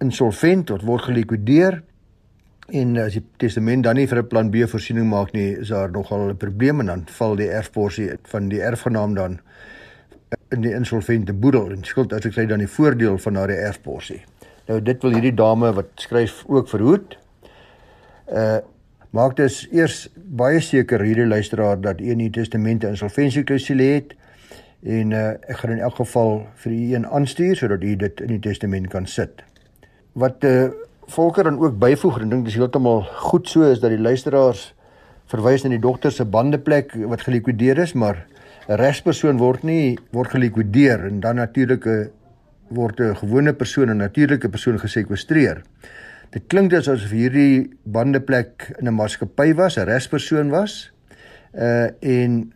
insolvent 0.00 0.70
of 0.70 0.82
word 0.82 1.02
gelikwideer 1.02 1.82
En 2.68 2.98
as 3.00 3.14
die 3.16 3.22
testament 3.40 3.86
dan 3.86 3.96
nie 3.96 4.06
vir 4.06 4.18
'n 4.18 4.28
plan 4.28 4.50
B 4.50 4.68
voorsiening 4.68 5.08
maak 5.08 5.32
nie, 5.32 5.56
is 5.56 5.68
daar 5.68 5.90
nogal 5.90 6.28
'n 6.28 6.36
probleem 6.36 6.80
en 6.80 6.86
dan 6.86 7.04
val 7.06 7.36
die 7.36 7.48
erfporsie 7.48 8.10
van 8.22 8.48
die 8.48 8.60
erfgenaam 8.60 9.14
dan 9.14 9.40
in 10.54 10.64
die 10.64 10.72
insolvente 10.74 11.32
boedel 11.32 11.70
en 11.72 11.84
skuld 11.84 12.12
as 12.12 12.26
ek 12.28 12.34
sê 12.36 12.46
dan 12.48 12.62
die 12.62 12.70
voordeel 12.70 13.18
van 13.22 13.38
daardie 13.38 13.60
erfporsie. 13.68 14.22
Nou 14.68 14.80
dit 14.84 15.04
wil 15.04 15.16
hierdie 15.16 15.36
dame 15.36 15.72
wat 15.76 15.92
skryf 16.04 16.42
ook 16.48 16.68
verhoed. 16.72 17.16
Uh 18.28 18.58
maak 19.16 19.38
dus 19.38 19.62
eers 19.72 20.02
baie 20.36 20.58
seker 20.60 21.00
hierdie 21.00 21.24
luisteraar 21.26 21.78
dat 21.80 22.00
u 22.04 22.10
in 22.12 22.20
die 22.20 22.30
testamente 22.30 22.90
insolvensieklausule 22.92 23.86
het 23.94 24.12
en 24.84 25.14
uh 25.16 25.30
ek 25.48 25.62
gaan 25.62 25.78
in 25.78 25.80
elk 25.86 25.96
geval 26.02 26.42
vir 26.64 26.74
u 26.74 26.82
een 26.92 27.06
aanstuur 27.06 27.56
sodat 27.56 27.82
u 27.82 27.94
dit 27.96 28.20
in 28.20 28.34
die 28.36 28.42
testament 28.50 28.90
kan 28.92 29.06
sit. 29.06 29.40
Wat 30.12 30.44
uh 30.44 30.68
Volker 31.08 31.44
dan 31.44 31.58
ook 31.58 31.78
byvoeg 31.80 32.18
en 32.20 32.28
dink 32.28 32.44
dis 32.44 32.58
heeltemal 32.60 33.06
goed 33.24 33.48
so 33.48 33.64
is 33.64 33.80
dat 33.80 33.94
die 33.94 34.00
luisteraars 34.00 34.74
verwys 35.32 35.62
na 35.64 35.70
die 35.72 35.80
dogter 35.80 36.12
se 36.12 36.24
bandeplek 36.24 36.92
wat 37.08 37.24
gelikwideer 37.24 37.78
is, 37.80 37.94
maar 37.96 38.26
'n 38.68 38.76
regspersoon 38.76 39.38
word 39.40 39.62
nie 39.64 39.96
word 40.12 40.34
gelikwideer 40.34 41.06
en 41.08 41.20
dan 41.20 41.36
natuurlik 41.40 41.86
'n 41.86 42.10
word 42.68 43.00
'n 43.00 43.16
gewone 43.16 43.52
persoon 43.52 43.90
'n 43.90 43.96
natuurlike 43.96 44.48
persoon 44.48 44.78
gesekwestreer. 44.78 45.62
Dit 46.30 46.42
klink 46.46 46.70
dus 46.70 46.88
asof 46.88 47.10
hierdie 47.10 47.70
bandeplek 47.84 48.74
in 48.78 48.88
'n 48.88 48.94
maatskappy 48.94 49.54
was, 49.54 49.78
'n 49.78 49.88
regspersoon 49.88 50.50
was. 50.50 50.92
Uh 51.54 51.88
en 52.00 52.52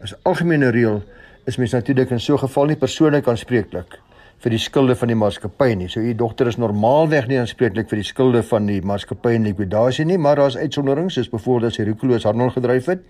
as 0.00 0.14
algemene 0.24 0.70
reël 0.70 1.04
is 1.46 1.56
mens 1.56 1.72
natuurlik 1.72 2.10
in 2.10 2.20
so 2.20 2.34
'n 2.34 2.38
geval 2.38 2.66
nie 2.66 2.76
persoonlik 2.76 3.28
aanspreeklik 3.28 4.07
vir 4.38 4.54
die 4.54 4.60
skulde 4.62 4.94
van 4.98 5.10
die 5.10 5.18
maatskappy 5.18 5.72
nie. 5.74 5.88
So 5.90 6.00
u 6.00 6.12
dogter 6.14 6.46
is 6.46 6.58
normaalweg 6.62 7.26
nie 7.30 7.40
aanspreeklik 7.40 7.88
vir 7.90 8.02
die 8.02 8.06
skulde 8.06 8.42
van 8.46 8.68
die 8.70 8.78
maatskappy 8.86 9.32
in 9.34 9.48
likwidasie 9.48 10.06
nie, 10.06 10.18
maar 10.18 10.38
daar's 10.38 10.56
uitsonderings 10.56 11.18
soos 11.18 11.30
byvoorbeeld 11.32 11.72
as 11.72 11.80
sy 11.80 11.88
roekeloos 11.88 12.26
handel 12.28 12.52
gedryf 12.54 12.86
het. 12.92 13.02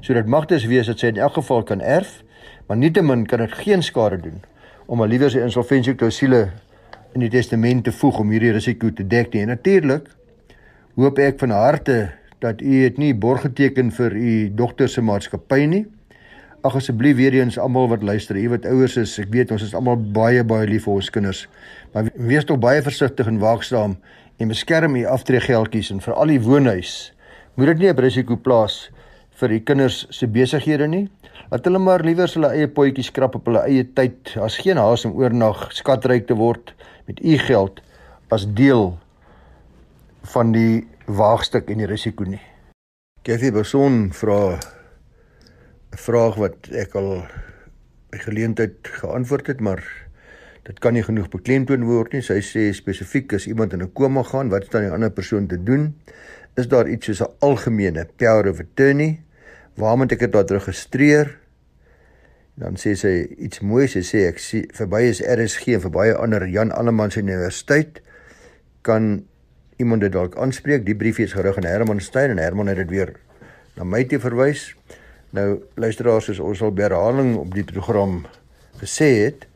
So 0.00 0.16
dit 0.16 0.30
mag 0.32 0.48
dus 0.48 0.64
wees 0.70 0.88
dat 0.88 1.02
sy 1.02 1.12
in 1.12 1.20
elk 1.20 1.36
geval 1.36 1.66
kan 1.68 1.84
erf, 1.84 2.22
maar 2.68 2.80
nietemin 2.80 3.26
kan 3.28 3.44
dit 3.44 3.60
geen 3.60 3.84
skade 3.84 4.22
doen 4.24 4.40
om 4.88 5.04
al 5.04 5.12
liewer 5.12 5.30
sy 5.30 5.44
insolvensieklausule 5.44 6.42
in 7.12 7.24
die 7.24 7.30
testament 7.32 7.84
te 7.84 7.92
voeg 7.92 8.22
om 8.24 8.32
hierdie 8.32 8.54
risiko 8.56 8.90
te 8.96 9.04
dek 9.06 9.32
nie. 9.34 9.44
En 9.44 9.52
natuurlik 9.52 10.08
hoop 10.96 11.20
ek 11.20 11.38
van 11.40 11.52
harte 11.56 11.98
dat 12.42 12.60
u 12.60 12.80
dit 12.82 12.98
nie 12.98 13.12
borg 13.14 13.44
geteken 13.46 13.92
vir 13.94 14.16
u 14.16 14.32
dogter 14.56 14.88
se 14.88 15.04
maatskappy 15.04 15.66
nie. 15.68 15.84
Ag 16.62 16.76
asseblief 16.78 17.16
weer 17.18 17.34
eens 17.34 17.56
almal 17.58 17.88
wat 17.90 18.04
luister, 18.06 18.36
jy 18.38 18.46
wat 18.52 18.66
ouers 18.70 18.94
is, 19.00 19.16
ek 19.18 19.32
weet 19.34 19.50
ons 19.50 19.64
is 19.66 19.72
almal 19.74 19.96
baie 19.98 20.44
baie 20.46 20.68
lief 20.70 20.84
vir 20.86 20.94
ons 20.94 21.08
kinders. 21.10 21.40
Maar 21.90 22.12
wees 22.14 22.46
tog 22.46 22.60
baie 22.62 22.82
versigtig 22.86 23.26
en 23.26 23.40
waaksaam 23.42 23.96
en 24.38 24.52
beskerm 24.52 24.94
u 25.00 25.02
aftreegeldjies 25.10 25.90
en 25.90 26.02
vir 26.04 26.14
al 26.14 26.30
die 26.30 26.38
woonhuis. 26.44 26.92
Moet 27.58 27.72
dit 27.72 27.78
nie 27.78 27.90
'n 27.90 27.98
risiko 27.98 28.36
plaas 28.36 28.90
vir 29.40 29.48
die 29.48 29.60
kinders 29.60 30.06
se 30.10 30.26
besighede 30.26 30.86
nie. 30.86 31.08
Laat 31.50 31.64
hulle 31.64 31.78
maar 31.78 32.04
liewer 32.04 32.30
hulle 32.30 32.52
eie 32.54 32.68
potjies 32.68 33.10
skrap 33.10 33.34
op 33.34 33.46
hulle 33.46 33.64
eie 33.66 33.84
tyd. 33.84 34.34
Daar's 34.34 34.56
geen 34.56 34.76
haas 34.76 35.04
om 35.04 35.16
oornag 35.18 35.72
skatryk 35.72 36.26
te 36.26 36.34
word 36.34 36.74
met 37.06 37.18
u 37.24 37.38
geld 37.38 37.80
as 38.30 38.46
deel 38.46 38.98
van 40.22 40.52
die 40.52 40.86
waagstuk 41.06 41.70
en 41.70 41.78
die 41.78 41.86
risiko 41.86 42.24
nie. 42.24 42.40
Kathy 43.22 43.50
Beson 43.50 44.12
vra 44.12 44.60
vraag 46.02 46.38
wat 46.40 46.70
ek 46.74 46.96
al 46.98 47.22
by 48.12 48.20
geleentheid 48.24 48.88
geantwoord 49.00 49.52
het, 49.52 49.60
maar 49.62 49.82
dit 50.66 50.78
kan 50.82 50.94
nie 50.94 51.04
genoeg 51.06 51.30
beklemtoon 51.32 51.86
word 51.88 52.16
nie. 52.16 52.22
Sy 52.24 52.40
sê 52.44 52.68
spesifiek 52.76 53.32
as 53.38 53.46
iemand 53.50 53.72
in 53.72 53.82
'n 53.82 53.92
koma 53.92 54.22
gaan, 54.22 54.50
wat 54.50 54.66
staan 54.66 54.86
die 54.86 54.94
ander 54.94 55.10
persoon 55.10 55.46
te 55.46 55.58
doen? 55.62 55.94
Is 56.56 56.68
daar 56.68 56.88
iets 56.88 57.06
soos 57.06 57.22
'n 57.22 57.32
algemene 57.40 58.06
power 58.16 58.50
of 58.50 58.60
attorney? 58.60 59.22
Waar 59.74 59.96
moet 59.96 60.12
ek 60.12 60.32
dit 60.32 60.50
registreer? 60.50 61.38
Dan 62.54 62.76
sê 62.76 62.94
sy 62.94 63.26
iets 63.38 63.60
mooi, 63.60 63.86
sy 63.88 64.02
sê 64.02 64.26
ek 64.28 64.38
sê 64.38 64.66
verby 64.76 65.08
is 65.08 65.22
RSG 65.22 65.74
en 65.74 65.80
vir 65.80 65.90
baie 65.90 66.14
ander 66.14 66.46
Jan 66.46 66.70
Alleman 66.70 67.10
se 67.10 67.20
universiteit 67.20 68.02
kan 68.82 69.24
iemand 69.78 70.00
dit 70.00 70.12
dalk 70.12 70.36
aanspreek. 70.36 70.84
Die 70.84 70.96
briefie 70.96 71.24
is 71.24 71.32
gerig 71.32 71.56
aan 71.56 71.64
Herman 71.64 72.00
Stein 72.00 72.30
en 72.30 72.38
Herman 72.38 72.66
het 72.66 72.76
dit 72.76 72.90
weer 72.90 73.14
na 73.76 73.84
my 73.84 74.04
toe 74.04 74.20
verwys. 74.20 74.74
Nou 75.32 75.62
luisteraars, 75.80 76.26
soos 76.28 76.40
ons 76.44 76.60
al 76.60 76.74
herhaling 76.76 77.38
op 77.40 77.54
die 77.56 77.64
program 77.64 78.18
gesê 78.82 79.06
het, 79.22 79.46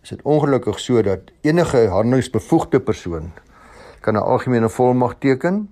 is 0.00 0.14
dit 0.14 0.22
ongelukkig 0.24 0.78
so 0.80 1.02
dat 1.04 1.28
enige 1.44 1.82
handelingsbevoegde 1.92 2.80
persoon 2.80 3.32
kan 4.00 4.14
'n 4.14 4.24
algemene 4.24 4.68
volmag 4.68 5.18
teken 5.18 5.68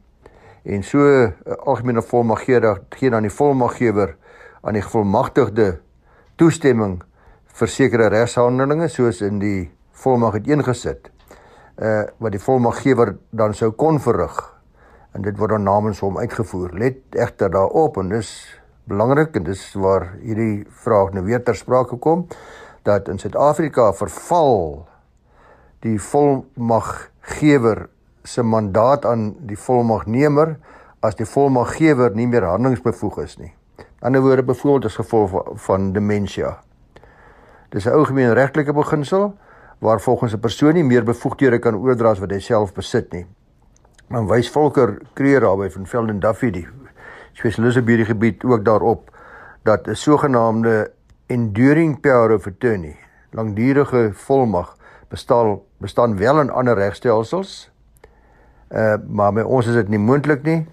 en 0.63 0.83
so 0.83 0.99
'n 0.99 1.35
algemene 1.65 2.03
volmag 2.03 2.45
gee 2.45 2.61
gee 2.91 3.11
dan 3.11 3.23
die 3.23 3.31
volmaggewer 3.31 4.17
aan 4.61 4.73
die 4.73 4.83
gevolmagtigde 4.83 5.81
toestemming 6.37 7.03
vir 7.47 7.69
sekere 7.69 8.09
regshandelinge 8.09 8.89
soos 8.89 9.21
in 9.21 9.39
die 9.39 9.71
volmag 9.93 10.33
het 10.33 10.47
ingesit 10.47 11.11
uh 11.79 12.05
wat 12.19 12.33
die 12.33 12.41
volmaggewer 12.41 13.17
dan 13.31 13.55
sou 13.55 13.71
kon 13.71 14.01
verrig. 14.01 14.61
En 15.13 15.23
dit 15.23 15.37
word 15.39 15.51
dan 15.51 15.63
namens 15.63 16.01
hom 16.01 16.19
uitgevoer. 16.19 16.71
Let 16.73 16.97
egter 17.11 17.51
daarop 17.51 17.97
en 17.97 18.09
dis 18.09 18.61
belangrik 18.87 19.37
en 19.37 19.45
dis 19.45 19.63
waar 19.75 20.13
hierdie 20.23 20.67
vraag 20.71 21.13
nou 21.13 21.25
weer 21.27 21.43
ter 21.43 21.57
sprake 21.59 21.99
kom 21.99 22.27
dat 22.87 23.09
in 23.11 23.19
Suid-Afrika 23.19 23.91
verval 23.99 24.87
die 25.83 25.99
volmaggewer 26.01 27.89
se 28.23 28.43
mandaat 28.43 29.07
aan 29.07 29.33
die 29.47 29.59
volmagnemer 29.59 30.57
as 31.01 31.19
die 31.19 31.27
volmaggewer 31.27 32.15
nie 32.15 32.27
meer 32.31 32.47
handelingsbevoeg 32.47 33.19
is 33.23 33.37
nie. 33.39 33.53
In 33.79 34.11
ander 34.11 34.23
woorde 34.23 34.43
byvoorbeeld 34.47 34.85
as 34.91 34.99
gevolg 34.99 35.35
van 35.67 35.93
demensie. 35.93 36.47
Dis 37.71 37.87
'n 37.87 37.93
algemene 37.93 38.33
regtelike 38.33 38.73
beginsel 38.73 39.35
waar 39.79 40.01
volgens 40.01 40.33
'n 40.33 40.41
persoon 40.41 40.75
nie 40.75 40.85
meer 40.85 41.05
bevoegdhede 41.05 41.59
kan 41.59 41.75
oordra 41.75 42.11
as 42.11 42.19
wat 42.19 42.31
hy 42.31 42.39
self 42.39 42.73
besit 42.73 43.13
nie. 43.13 43.27
Maar 44.09 44.27
wys 44.27 44.51
Volker 44.51 44.99
Kreer 45.13 45.41
daarby 45.41 45.71
van 45.71 45.87
Velden 45.87 46.21
Duffy 46.21 46.51
die 46.51 46.69
spesialiste 47.37 47.81
op 47.81 47.91
hierdie 47.93 48.09
gebied 48.09 48.45
ook 48.45 48.65
daarop 48.65 49.11
dat 49.63 49.89
'n 49.89 49.95
sogenaamde 49.95 50.91
enduring 51.27 52.01
power 52.01 52.35
of 52.35 52.47
attorney, 52.47 52.97
langdurige 53.31 54.11
volmag 54.13 54.77
bestaan 55.09 55.61
bestaan 55.79 56.17
wel 56.17 56.41
in 56.41 56.51
ander 56.51 56.75
regstelsels. 56.75 57.71
Uh 58.69 58.97
maar 59.09 59.33
by 59.33 59.41
ons 59.41 59.67
is 59.67 59.75
dit 59.75 59.89
nie 59.89 59.99
moontlik 59.99 60.43
nie. 60.43 60.67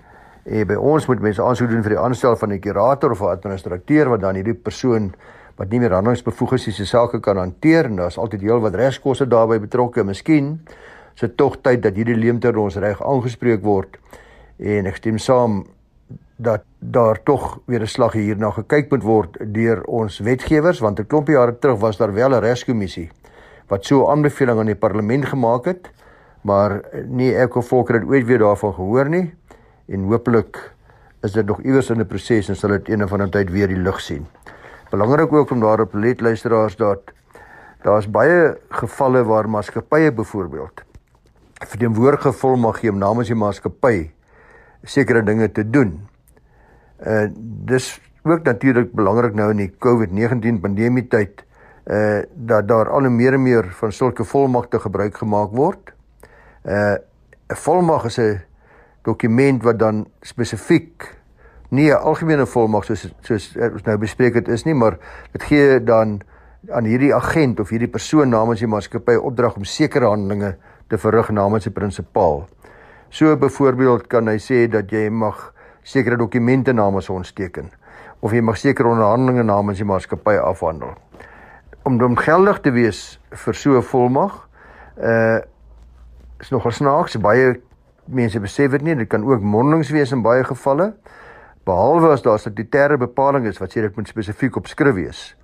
En 0.44 0.68
by 0.68 0.74
ons 0.76 1.06
moet 1.08 1.20
mense 1.20 1.44
aansoek 1.44 1.70
doen 1.70 1.84
vir 1.84 1.90
die 1.90 2.00
aanstel 2.00 2.36
van 2.36 2.52
'n 2.52 2.60
kurator 2.60 3.12
of 3.12 3.22
'n 3.22 3.36
administrateur 3.36 4.10
wat 4.10 4.22
dan 4.22 4.36
hierdie 4.36 4.54
persoon 4.54 5.14
wat 5.56 5.70
nie 5.70 5.80
meer 5.80 5.92
handelingsbevoeg 5.92 6.54
is 6.54 6.76
se 6.76 6.86
sake 6.86 7.20
kan 7.20 7.38
hanteer 7.38 7.86
en 7.86 7.96
daar's 7.96 8.18
altyd 8.18 8.42
heel 8.42 8.60
wat 8.60 8.76
regskoste 8.76 9.28
daarbey 9.28 9.60
betrokke. 9.60 10.04
Miskien 10.04 10.62
is 11.14 11.20
dit 11.20 11.38
tog 11.38 11.58
tyd 11.62 11.82
dat 11.82 11.96
hierdie 11.96 12.16
leemte 12.16 12.48
in 12.48 12.58
ons 12.58 12.76
reg 12.76 13.04
aangespreek 13.04 13.62
word. 13.62 13.98
En 14.58 14.86
ek 14.86 14.96
stem 14.96 15.18
saam 15.18 15.66
dat 16.36 16.64
daar 16.80 17.24
tog 17.24 17.60
weer 17.66 17.82
'n 17.82 17.88
slag 17.88 18.14
hierna 18.14 18.52
gekyk 18.52 18.90
moet 18.92 19.04
word 19.04 19.38
deur 19.54 19.84
ons 19.84 20.20
wetgewers 20.20 20.80
want 20.80 21.00
'n 21.00 21.08
klompie 21.08 21.36
jare 21.36 21.60
terug 21.60 21.80
was 21.80 21.98
daar 21.98 22.14
wel 22.14 22.30
'n 22.30 22.40
regskommissie 22.40 23.10
wat 23.68 23.86
so 23.86 24.06
'n 24.06 24.12
aanbeveling 24.12 24.60
aan 24.60 24.66
die 24.66 24.76
parlement 24.76 25.26
gemaak 25.26 25.66
het 25.66 25.92
maar 26.42 26.82
nie 27.08 27.36
ek 27.36 27.56
of 27.56 27.68
volker 27.68 27.96
het 27.96 28.04
ooit 28.04 28.26
weer 28.26 28.40
daarvan 28.40 28.74
gehoor 28.74 29.10
nie 29.10 29.34
en 29.88 30.04
hopelik 30.04 30.74
is 31.24 31.32
dit 31.32 31.46
nog 31.46 31.62
iewers 31.62 31.90
in 31.90 32.00
'n 32.00 32.08
proses 32.08 32.50
en 32.50 32.56
sal 32.56 32.70
dit 32.70 32.90
een 32.90 33.04
of 33.04 33.12
ander 33.12 33.30
tyd 33.30 33.50
weer 33.50 33.68
die 33.68 33.78
lig 33.78 34.02
sien. 34.02 34.28
Belangrik 34.90 35.34
ook 35.34 35.50
om 35.50 35.60
daarop 35.60 35.94
let 35.94 36.22
luisteraars 36.22 36.76
dat 36.76 37.00
daar's 37.82 38.10
baie 38.10 38.58
gevalle 38.70 39.24
waar 39.24 39.50
maatskappye 39.50 40.12
byvoorbeeld 40.12 40.84
verteenwoordige 41.54 42.32
volmag 42.32 42.80
gee 42.80 42.92
om 42.92 42.98
namens 42.98 43.28
die 43.28 43.36
maatskappy 43.36 44.12
sekere 44.84 45.24
dinge 45.24 45.52
te 45.52 45.70
doen. 45.70 46.08
Uh 47.04 47.28
dis 47.66 48.02
ook 48.24 48.44
natuurlik 48.44 48.92
belangrik 48.92 49.34
nou 49.36 49.50
in 49.52 49.58
die 49.58 49.74
COVID-19 49.86 50.62
pandemie 50.62 51.08
tyd 51.08 51.44
uh 51.92 52.22
dat 52.34 52.68
daar 52.68 52.90
al 52.90 53.10
meer 53.10 53.34
en 53.34 53.44
meer 53.44 53.68
van 53.80 53.92
sulke 53.92 54.24
volmagte 54.24 54.80
gebruik 54.80 55.18
gemaak 55.18 55.52
word. 55.52 55.94
Uh 56.66 56.96
'n 57.50 57.56
volmag 57.56 58.06
is 58.06 58.20
'n 58.20 58.42
dokument 59.04 59.64
wat 59.64 59.80
dan 59.80 60.08
spesifiek 60.22 61.24
nie 61.70 61.92
'n 61.92 62.02
algemene 62.02 62.46
volmag 62.46 62.86
soos 62.86 63.14
soos 63.22 63.56
ons 63.58 63.84
nou 63.84 63.98
bespreek 63.98 64.34
het 64.34 64.48
is 64.48 64.64
nie, 64.64 64.74
maar 64.74 64.98
dit 65.32 65.44
gee 65.44 65.84
dan 65.84 66.22
aan 66.72 66.84
hierdie 66.84 67.16
agent 67.16 67.60
of 67.60 67.70
hierdie 67.70 67.92
persoon 67.92 68.30
namens 68.30 68.60
die 68.60 68.68
maatskappy 68.68 69.16
opdrag 69.16 69.56
om 69.56 69.64
sekere 69.64 70.06
handelinge 70.06 70.56
te 70.88 70.98
verrig 70.98 71.30
namens 71.30 71.64
die 71.64 71.74
prinsipaal. 71.74 72.48
So 73.10 73.38
byvoorbeeld 73.38 74.08
kan 74.08 74.28
hy 74.28 74.38
sê 74.38 74.68
dat 74.70 74.92
jy 74.92 75.10
mag 75.10 75.53
sekere 75.84 76.18
dokumente 76.18 76.74
namens 76.74 77.10
ons 77.10 77.32
teken 77.32 77.72
of 78.24 78.32
jy 78.32 78.42
mag 78.42 78.58
sekere 78.58 78.88
onderhandelinge 78.88 79.44
namens 79.44 79.82
die 79.82 79.88
maatskappy 79.88 80.38
afhandel. 80.40 80.94
Om 81.84 82.00
om 82.02 82.16
geldig 82.16 82.62
te 82.64 82.72
wees 82.72 83.20
vir 83.30 83.54
so 83.54 83.78
'n 83.78 83.84
volmag, 83.84 84.48
uh 84.98 85.42
is 86.40 86.50
nogal 86.52 86.72
snaaks, 86.72 87.18
baie 87.18 87.62
mense 88.06 88.40
besef 88.40 88.72
dit 88.72 88.82
nie, 88.82 88.96
dit 88.96 89.10
kan 89.10 89.24
ook 89.24 89.42
mondelings 89.42 89.92
wees 89.92 90.12
in 90.12 90.22
baie 90.22 90.44
gevalle. 90.44 90.94
Behalwe 91.66 92.12
as 92.12 92.22
daar 92.22 92.40
statutêre 92.40 92.98
bepaling 92.98 93.46
is 93.46 93.60
wat 93.60 93.72
sê 93.72 93.82
dit 93.82 93.96
moet 93.96 94.08
spesifiek 94.08 94.56
op 94.56 94.68
skrif 94.68 94.96
wees. 94.96 95.36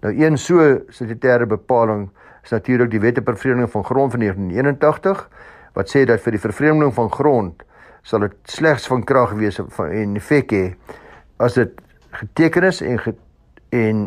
Nou 0.00 0.12
een 0.14 0.38
so 0.38 0.80
statutêre 0.88 1.46
bepaling 1.46 2.10
is 2.42 2.50
natuurlik 2.50 2.90
die 2.90 3.00
Wet 3.00 3.18
op 3.18 3.24
Vervreemding 3.24 3.70
van 3.70 3.84
Grond 3.84 4.10
van 4.10 4.20
1981 4.20 5.28
wat 5.76 5.92
sê 5.92 6.06
dat 6.08 6.20
vir 6.24 6.32
die 6.32 6.40
vervreemding 6.40 6.94
van 6.94 7.10
grond 7.12 7.62
sal 8.06 8.22
dit 8.26 8.34
slegs 8.50 8.86
van 8.90 9.04
krag 9.04 9.34
wees 9.38 9.58
van 9.78 9.90
en 9.90 10.16
effek 10.20 10.54
hê 10.54 10.64
as 11.42 11.58
dit 11.58 11.72
geteken 12.20 12.66
is 12.68 12.80
en 12.80 13.00
ge, 13.02 13.14
en 13.74 14.04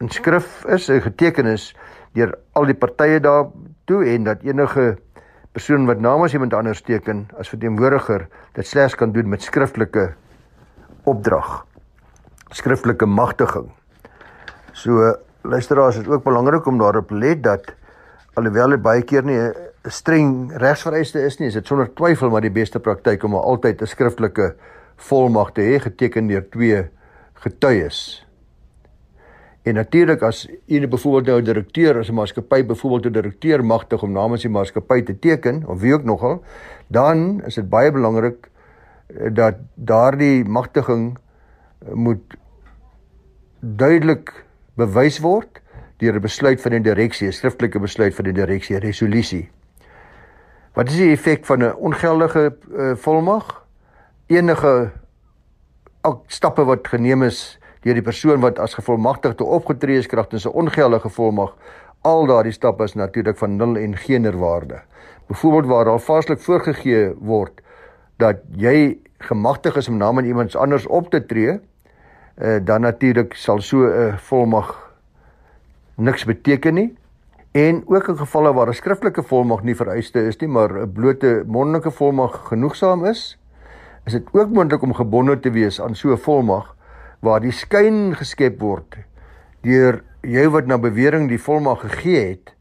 in 0.00 0.10
skrif 0.10 0.64
is 0.72 0.88
en 0.88 1.02
geteken 1.04 1.50
is 1.52 1.72
deur 2.16 2.32
al 2.58 2.70
die 2.70 2.78
partye 2.78 3.20
daar 3.20 3.50
toe 3.86 4.04
en 4.08 4.24
dat 4.24 4.42
enige 4.46 4.96
persoon 5.52 5.84
wat 5.86 6.00
namens 6.00 6.32
iemand 6.32 6.54
anders 6.56 6.80
teken 6.82 7.26
as 7.38 7.52
verteenwoordiger 7.52 8.26
dit 8.56 8.66
slegs 8.66 8.96
kan 8.96 9.12
doen 9.12 9.28
met 9.28 9.44
skriftelike 9.44 10.14
opdrag 11.04 11.60
skriftelike 12.52 13.06
magtiging. 13.08 13.70
So 14.72 15.16
luisteraars 15.42 15.96
is 15.96 16.08
ook 16.08 16.24
belangrik 16.24 16.66
om 16.66 16.78
daarop 16.78 17.10
let 17.10 17.42
dat 17.42 17.72
alhoewel 18.34 18.76
dit 18.76 18.82
baie 18.82 19.02
keer 19.02 19.24
nie 19.24 19.38
streng 19.90 20.52
regsvereiste 20.62 21.20
is 21.26 21.38
nie, 21.38 21.48
is 21.48 21.54
dit 21.58 21.66
sonder 21.66 21.88
twyfel 21.94 22.30
maar 22.30 22.44
die 22.44 22.54
beste 22.54 22.78
praktyk 22.80 23.24
om 23.24 23.34
altyd 23.34 23.82
'n 23.82 23.86
skriftelike 23.86 24.54
volmag 24.96 25.52
te 25.52 25.62
hê 25.62 25.80
geteken 25.80 26.28
deur 26.28 26.44
twee 26.50 26.90
getuies. 27.34 28.26
En 29.62 29.74
natuurlik 29.74 30.22
as 30.22 30.48
een 30.66 30.88
byvoorbeeld 30.90 31.26
nou 31.26 31.40
'n 31.40 31.44
direkteur 31.44 31.98
as 31.98 32.08
'n 32.08 32.14
maatskappy 32.14 32.66
byvoorbeeld 32.66 33.06
'n 33.06 33.12
direkteur 33.12 33.64
magtig 33.64 34.02
om 34.02 34.12
namens 34.12 34.42
die 34.42 34.50
maatskappy 34.50 35.02
te 35.02 35.18
teken 35.18 35.66
of 35.66 35.80
wie 35.80 35.94
ook 35.94 36.04
nogal, 36.04 36.44
dan 36.86 37.42
is 37.44 37.54
dit 37.54 37.68
baie 37.68 37.92
belangrik 37.92 38.50
eh, 39.06 39.34
dat 39.34 39.54
daardie 39.74 40.44
magtiging 40.44 41.18
eh, 41.78 41.92
moet 41.92 42.36
duidelik 43.60 44.44
bewys 44.74 45.18
word 45.18 45.60
deur 45.96 46.14
'n 46.14 46.20
besluit 46.20 46.60
van 46.60 46.70
die 46.70 46.80
direksie, 46.80 47.28
'n 47.28 47.32
skriftelike 47.32 47.78
besluit 47.78 48.14
van 48.14 48.24
die 48.24 48.32
direksie, 48.34 48.78
resolusie. 48.78 49.50
Wat 50.72 50.88
is 50.88 50.96
die 50.96 51.10
effek 51.12 51.44
van 51.44 51.62
'n 51.62 51.74
ongeldige 51.76 52.56
uh, 52.72 52.94
volmag? 52.94 53.64
Enige 54.26 54.90
stappe 56.26 56.64
wat 56.64 56.88
geneem 56.88 57.22
is 57.22 57.58
deur 57.80 57.94
die 57.94 58.02
persoon 58.02 58.40
wat 58.40 58.58
as 58.58 58.74
gevolmagtigde 58.74 59.44
opgetree 59.44 59.98
is 59.98 60.06
kragtens 60.06 60.46
'n 60.46 60.56
ongeldige 60.56 61.08
volmag 61.08 61.56
al 62.00 62.26
daardie 62.26 62.52
stappe 62.52 62.84
is 62.84 62.94
natuurlik 62.94 63.36
van 63.38 63.56
nul 63.56 63.76
en 63.76 63.96
geen 63.96 64.38
waarde. 64.38 64.80
Byvoorbeeld 65.26 65.66
waar 65.66 65.84
daar 65.84 66.00
vaslik 66.00 66.40
voorgegee 66.40 67.14
word 67.18 67.60
dat 68.16 68.36
jy 68.56 68.98
gemagtig 69.18 69.76
is 69.76 69.88
om 69.88 69.96
namens 69.96 70.26
iemand 70.26 70.56
anders 70.56 70.86
op 70.86 71.10
te 71.10 71.26
tree, 71.26 71.60
uh, 72.38 72.58
dan 72.64 72.80
natuurlik 72.80 73.34
sal 73.34 73.60
so 73.60 73.76
'n 73.76 73.92
uh, 73.92 74.16
volmag 74.16 74.92
niks 75.94 76.24
beteken 76.24 76.74
nie. 76.74 76.96
En 77.52 77.82
ook 77.86 78.08
in 78.08 78.16
gevalle 78.16 78.52
waar 78.52 78.68
'n 78.68 78.72
skriftelike 78.74 79.22
volmag 79.22 79.62
nie 79.62 79.76
vereiste 79.76 80.26
is 80.26 80.36
nie, 80.36 80.48
maar 80.48 80.72
'n 80.72 80.92
blote 80.92 81.44
mondelike 81.46 81.90
volmag 81.90 82.48
genoegsaam 82.48 83.04
is, 83.04 83.38
is 84.04 84.12
dit 84.12 84.28
ook 84.32 84.48
moontlik 84.48 84.82
om 84.82 84.94
gebonde 84.94 85.40
te 85.40 85.50
wees 85.50 85.80
aan 85.80 85.94
so 85.94 86.12
'n 86.12 86.16
volmag 86.18 86.76
waar 87.20 87.40
die 87.40 87.52
skyn 87.52 88.14
geskep 88.16 88.60
word 88.60 88.96
deur 89.60 90.02
jy 90.22 90.48
wat 90.48 90.66
na 90.66 90.78
bewering 90.78 91.28
die 91.28 91.40
volmag 91.40 91.80
gegee 91.80 92.28
het 92.28 92.54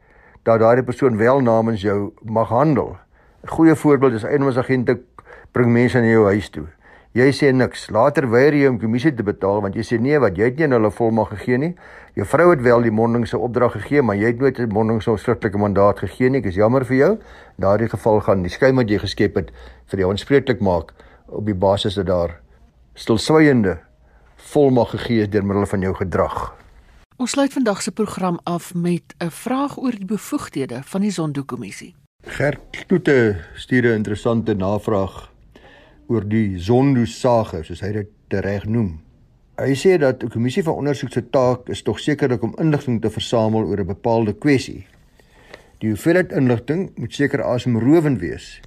dat 0.43 0.59
daardie 0.59 0.83
persoon 0.83 1.17
wel 1.17 1.39
namens 1.39 1.81
jou 1.81 2.13
mag 2.21 2.49
handel. 2.49 2.97
'n 3.43 3.47
Goeie 3.47 3.75
voorbeeld 3.75 4.13
is 4.13 4.23
eienaarsagente 4.23 4.99
bring 5.51 5.71
mense 5.71 5.99
na 5.99 6.07
jou 6.07 6.25
huis 6.25 6.49
toe. 6.49 6.67
Jy 7.11 7.25
sê 7.35 7.49
niks. 7.51 7.89
Later 7.91 8.23
weier 8.31 8.55
jy 8.55 8.69
om 8.71 8.77
kommissie 8.79 9.11
te 9.11 9.23
betaal 9.27 9.57
want 9.65 9.75
jy 9.75 9.83
sê 9.83 9.97
nee, 9.99 10.15
wat 10.23 10.37
jy 10.39 10.47
het 10.47 10.55
nie 10.55 10.69
aan 10.69 10.77
hulle 10.77 10.91
volmag 10.95 11.33
gegee 11.33 11.57
nie. 11.59 11.71
Jou 12.15 12.23
vrou 12.23 12.45
het 12.53 12.61
wel 12.63 12.85
die 12.87 12.93
mondelingse 12.95 13.35
opdrag 13.35 13.73
gegee, 13.75 13.99
maar 13.99 14.15
jy 14.15 14.29
het 14.31 14.39
nooit 14.39 14.59
'n 14.59 14.71
mondelingse 14.71 15.17
skriftelike 15.19 15.59
mandaat 15.59 15.99
gegee 15.99 16.29
nie. 16.29 16.39
Ek 16.39 16.45
is 16.45 16.55
jammer 16.55 16.85
vir 16.85 16.97
jou. 16.97 17.11
In 17.57 17.61
daardie 17.67 17.89
geval 17.89 18.21
gaan 18.21 18.43
die 18.43 18.49
skyn 18.49 18.75
wat 18.75 18.87
jy 18.89 18.97
geskep 18.97 19.35
het 19.35 19.51
vir 19.87 19.99
jou 19.99 20.09
onspreeklik 20.09 20.61
maak 20.61 20.93
op 21.27 21.45
die 21.45 21.53
basis 21.53 21.95
dat 21.95 22.05
daar 22.05 22.39
stilswygende 22.95 23.79
volmag 24.37 24.91
gegee 24.91 25.21
is 25.21 25.29
deur 25.29 25.43
middel 25.43 25.65
van 25.65 25.81
jou 25.81 25.93
gedrag. 25.93 26.55
Ons 27.17 27.31
sluit 27.31 27.53
vandag 27.53 27.81
se 27.81 27.91
program 27.91 28.39
af 28.45 28.73
met 28.73 29.03
'n 29.19 29.29
vraag 29.29 29.77
oor 29.77 29.91
die 29.91 30.05
bevoegdhede 30.05 30.81
van 30.83 31.01
die 31.01 31.11
Zondo-kommissie. 31.11 31.95
Gert 32.23 32.85
Kloete 32.87 33.35
stuur 33.55 33.83
'n 33.83 33.95
interessante 33.95 34.53
navraag 34.53 35.30
oor 36.11 36.27
die 36.27 36.59
Zondo-sage, 36.59 37.63
soos 37.63 37.81
hy 37.85 37.93
dit 37.95 38.39
reg 38.43 38.67
noem. 38.67 38.99
Hy 39.61 39.75
sê 39.77 39.97
dat 40.01 40.23
'n 40.23 40.29
kommissie 40.33 40.63
van 40.63 40.79
ondersoek 40.81 41.11
se 41.11 41.21
taak 41.29 41.69
is 41.69 41.83
tog 41.83 41.99
sekerlik 41.99 42.43
om 42.43 42.55
inligting 42.59 43.01
te 43.01 43.09
versamel 43.09 43.63
oor 43.63 43.79
'n 43.79 43.87
bepaalde 43.87 44.33
kwessie. 44.33 44.87
Die 45.79 45.89
hoeveelheid 45.89 46.31
inligting 46.31 46.91
moet 46.95 47.13
seker 47.13 47.43
asemrowend 47.43 48.19
wees 48.19 48.61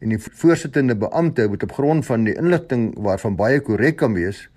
en 0.00 0.08
die 0.08 0.18
voorsittende 0.18 0.94
beampte 0.96 1.48
moet 1.48 1.62
op 1.62 1.72
grond 1.72 2.06
van 2.06 2.24
die 2.24 2.34
inligting 2.34 2.94
waarvan 2.98 3.36
baie 3.36 3.60
korrek 3.60 3.96
kan 3.96 4.14
wees, 4.14 4.48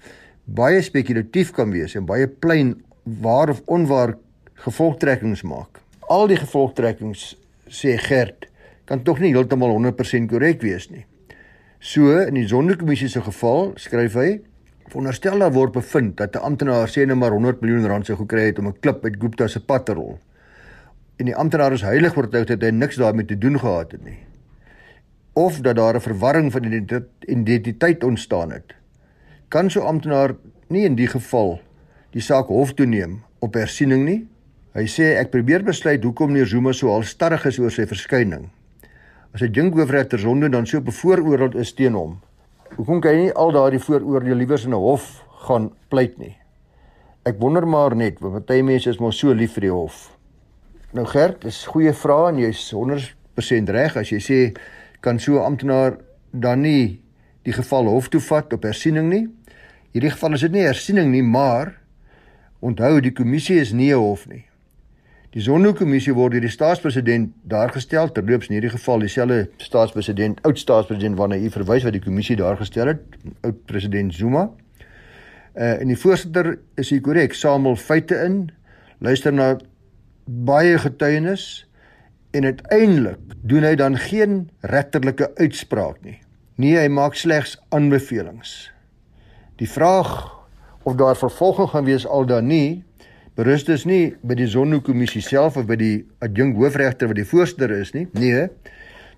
baie 0.43 0.81
spekulatief 0.81 1.51
kan 1.51 1.71
wees 1.71 1.95
en 1.95 2.05
baie 2.05 2.27
plein 2.27 2.75
waar 3.03 3.49
of 3.49 3.61
onwaar 3.65 4.17
gevolgtrekkings 4.53 5.41
maak. 5.41 5.81
Al 6.07 6.27
die 6.27 6.37
gevolgtrekkings 6.37 7.35
sê 7.67 7.97
Gert 7.97 8.47
kan 8.85 9.03
tog 9.03 9.19
nie 9.19 9.33
heeltemal 9.33 9.71
100% 9.75 10.29
korrek 10.29 10.61
wees 10.61 10.89
nie. 10.89 11.05
So 11.79 12.09
in 12.09 12.33
die 12.33 12.47
Sonderkommissie 12.49 13.07
se 13.09 13.21
geval 13.21 13.75
skryf 13.77 14.15
hy 14.17 14.29
veronderstel 14.89 15.43
daar 15.43 15.51
word 15.53 15.75
bevind 15.75 16.15
dat 16.17 16.35
'n 16.35 16.41
amptenaar 16.41 16.89
sê 16.89 17.05
net 17.05 17.17
maar 17.17 17.31
100 17.31 17.61
miljoen 17.61 17.85
rand 17.85 18.05
sou 18.05 18.17
gekry 18.17 18.45
het 18.49 18.59
om 18.59 18.67
'n 18.67 18.79
klip 18.79 19.03
uit 19.05 19.15
Gupta 19.19 19.47
se 19.47 19.59
pad 19.59 19.85
te 19.85 19.93
rol. 19.93 20.17
En 21.17 21.25
die 21.25 21.35
amptenaar 21.35 21.73
is 21.73 21.81
heilig 21.81 22.17
oortuig 22.17 22.45
dat 22.47 22.61
hy 22.61 22.69
niks 22.69 22.95
daarmee 22.95 23.25
te 23.25 23.37
doen 23.37 23.59
gehad 23.59 23.91
het 23.91 24.03
nie. 24.03 24.17
Of 25.33 25.61
dat 25.61 25.75
daar 25.75 25.95
'n 25.95 26.01
verwarring 26.01 26.51
van 26.51 26.63
identiteit 27.27 28.03
ontstaan 28.03 28.51
het. 28.51 28.75
Kan 29.47 29.69
so 29.69 29.81
amptenaar 29.81 30.35
nie 30.69 30.83
in 30.83 30.95
die 30.95 31.07
geval 31.07 31.61
die 32.11 32.21
saak 32.21 32.47
hof 32.47 32.73
toe 32.73 32.85
neem 32.85 33.23
op 33.39 33.53
hersiening 33.53 34.05
nie? 34.05 34.27
Hy 34.73 34.85
sê 34.85 35.17
ek 35.17 35.29
probeer 35.29 35.63
besluit 35.63 36.03
hoekom 36.03 36.31
meneer 36.31 36.47
Zuma 36.47 36.71
so 36.71 36.89
al 36.89 37.03
starrig 37.03 37.45
is 37.45 37.59
oor 37.59 37.71
sy 37.71 37.85
verskyning 37.85 38.49
as 39.37 39.43
'n 39.43 39.51
dink 39.51 39.73
hoofregter 39.73 40.19
Zondo 40.19 40.49
dan 40.49 40.65
so 40.65 40.81
bevooroordeel 40.81 41.61
is 41.61 41.73
teen 41.73 41.93
hom. 41.93 42.19
Hoekom 42.75 43.01
kan 43.01 43.11
hy 43.11 43.17
nie 43.17 43.33
al 43.33 43.51
daardie 43.51 43.79
vooroordeel 43.79 44.35
liewers 44.35 44.65
in 44.65 44.73
'n 44.73 44.81
hof 44.81 45.23
gaan 45.45 45.69
pleit 45.89 46.17
nie? 46.17 46.35
Ek 47.23 47.37
wonder 47.39 47.67
maar 47.67 47.95
net, 47.95 48.19
want 48.19 48.45
baie 48.45 48.63
mense 48.63 48.89
is 48.89 48.97
mos 48.97 49.19
so 49.19 49.33
lief 49.33 49.53
vir 49.53 49.61
die 49.61 49.71
hof. 49.71 50.17
Nou 50.93 51.05
Gert, 51.05 51.41
dis 51.41 51.65
goeie 51.65 51.93
vrae 51.93 52.29
en 52.29 52.39
jy's 52.39 52.71
100% 52.73 53.69
reg 53.69 53.97
as 53.97 54.09
jy 54.09 54.19
sê 54.19 54.57
kan 55.01 55.19
so 55.19 55.37
'n 55.37 55.45
amptenaar 55.45 55.97
dan 56.33 56.61
nie 56.61 56.99
die 57.43 57.53
geval 57.53 57.85
hof 57.85 58.09
toe 58.09 58.21
vat 58.21 58.53
op 58.53 58.63
hersiening 58.63 59.09
nie. 59.09 59.27
Hierdie 59.93 60.11
geval 60.11 60.33
is 60.33 60.41
dit 60.41 60.51
nie 60.51 60.65
hersiening 60.65 61.11
nie, 61.11 61.23
maar 61.23 61.77
onthou 62.59 63.01
die 63.01 63.13
kommissie 63.13 63.59
is 63.59 63.71
nie 63.71 63.93
'n 63.93 63.99
hof 63.99 64.27
nie. 64.27 64.46
Die 65.35 65.41
Zondo-kommissie 65.43 66.13
word 66.15 66.37
deur 66.37 66.45
die 66.45 66.51
staatspresident 66.51 67.33
daar 67.51 67.73
gestel 67.75 68.07
terloops 68.15 68.47
in 68.47 68.55
hierdie 68.55 68.71
geval 68.71 69.01
dieselfde 69.03 69.49
staatspresident, 69.59 70.39
oud 70.47 70.59
staatspresident 70.59 71.19
waarna 71.19 71.35
u 71.35 71.49
verwys 71.51 71.83
wat 71.83 71.97
die 71.97 72.03
kommissie 72.03 72.37
daar 72.39 72.55
gestel 72.59 72.93
het, 72.93 73.03
oud 73.43 73.59
president 73.67 74.15
Zuma. 74.15 74.47
Uh 75.57 75.73
en 75.81 75.91
die 75.91 75.99
voorsitter 75.99 76.53
is 76.79 76.93
hier 76.93 77.03
korrek, 77.03 77.35
samel 77.35 77.75
feite 77.75 78.15
in, 78.23 78.45
luister 79.03 79.35
na 79.35 79.57
baie 80.47 80.77
getuienis 80.79 81.67
en 82.31 82.47
uiteindelik 82.47 83.19
doen 83.43 83.67
hy 83.67 83.75
dan 83.75 83.99
geen 83.99 84.39
regterlike 84.61 85.31
uitspraak 85.35 85.99
nie. 86.07 86.19
Nee, 86.55 86.77
hy 86.79 86.87
maak 86.87 87.19
slegs 87.19 87.57
aanbevelings. 87.75 88.71
Die 89.59 89.69
vraag 89.69 90.13
of 90.87 90.95
daar 90.95 91.17
vervolging 91.19 91.73
gaan 91.73 91.85
wees 91.85 92.07
al 92.07 92.25
dan 92.25 92.47
nie 92.47 92.86
berus 93.37 93.65
dus 93.67 93.85
nie 93.85 94.15
by 94.25 94.33
die 94.37 94.47
Zondo-kommissie 94.49 95.21
self 95.21 95.59
of 95.61 95.67
by 95.69 95.77
die 95.77 95.95
adjunk 96.25 96.57
hoofregter 96.57 97.11
wat 97.11 97.19
die 97.19 97.27
voorsitter 97.27 97.73
is 97.75 97.93
nie. 97.93 98.07
Nee. 98.17 98.47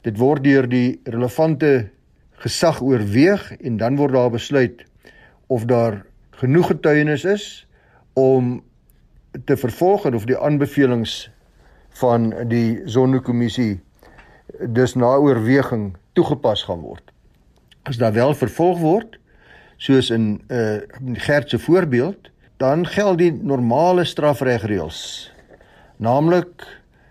Dit 0.03 0.19
word 0.19 0.43
deur 0.43 0.67
die 0.67 0.99
relevante 1.07 1.89
gesag 2.43 2.81
oorweeg 2.83 3.45
en 3.59 3.79
dan 3.79 3.95
word 3.99 4.15
daar 4.15 4.31
besluit 4.33 4.83
of 5.47 5.65
daar 5.71 6.01
genoeg 6.39 6.71
getuienis 6.73 7.23
is 7.27 7.45
om 8.19 8.59
te 9.45 9.55
vervolg 9.59 10.05
en 10.07 10.15
of 10.19 10.27
die 10.27 10.37
aanbevelings 10.37 11.29
van 11.99 12.33
die 12.51 12.81
Zondo-kommissie 12.85 13.79
dus 14.75 14.95
na 14.99 15.15
oorweging 15.15 15.93
toegepas 16.13 16.65
gaan 16.67 16.83
word. 16.83 17.03
As 17.87 17.99
daar 18.01 18.13
wel 18.13 18.33
vervolg 18.35 18.79
word, 18.83 19.15
soos 19.79 20.09
in 20.11 20.41
uh 20.51 20.79
Gert 21.23 21.49
se 21.49 21.59
voorbeeld, 21.59 22.31
dan 22.59 22.83
geld 22.87 23.21
die 23.21 23.31
normale 23.31 24.03
strafregreëls. 24.03 25.29
Naamlik 26.03 26.65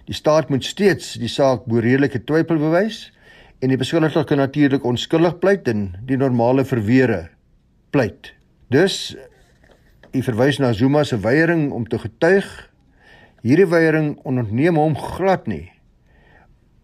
die 0.08 0.16
staat 0.16 0.50
moet 0.52 0.64
steeds 0.64 1.14
die 1.20 1.30
saak 1.32 1.64
bo 1.68 1.80
redelike 1.80 2.20
twyfel 2.28 2.60
bewys 2.60 3.06
en 3.64 3.72
die 3.72 3.80
beskuldigde 3.80 4.26
kan 4.28 4.42
natuurlik 4.42 4.84
onskuldig 4.84 5.38
pleit 5.40 5.68
en 5.72 5.94
die 6.08 6.20
normale 6.20 6.66
verweere 6.68 7.28
pleit. 7.90 8.34
Dus 8.68 9.16
u 10.12 10.22
verwys 10.24 10.60
na 10.60 10.74
Zuma 10.76 11.04
se 11.04 11.16
weiering 11.20 11.70
om 11.72 11.88
te 11.88 11.98
getuig. 11.98 12.46
Hierdie 13.40 13.68
weiering 13.68 14.16
ontneem 14.28 14.76
hom 14.76 14.96
glad 14.96 15.48
nie 15.48 15.66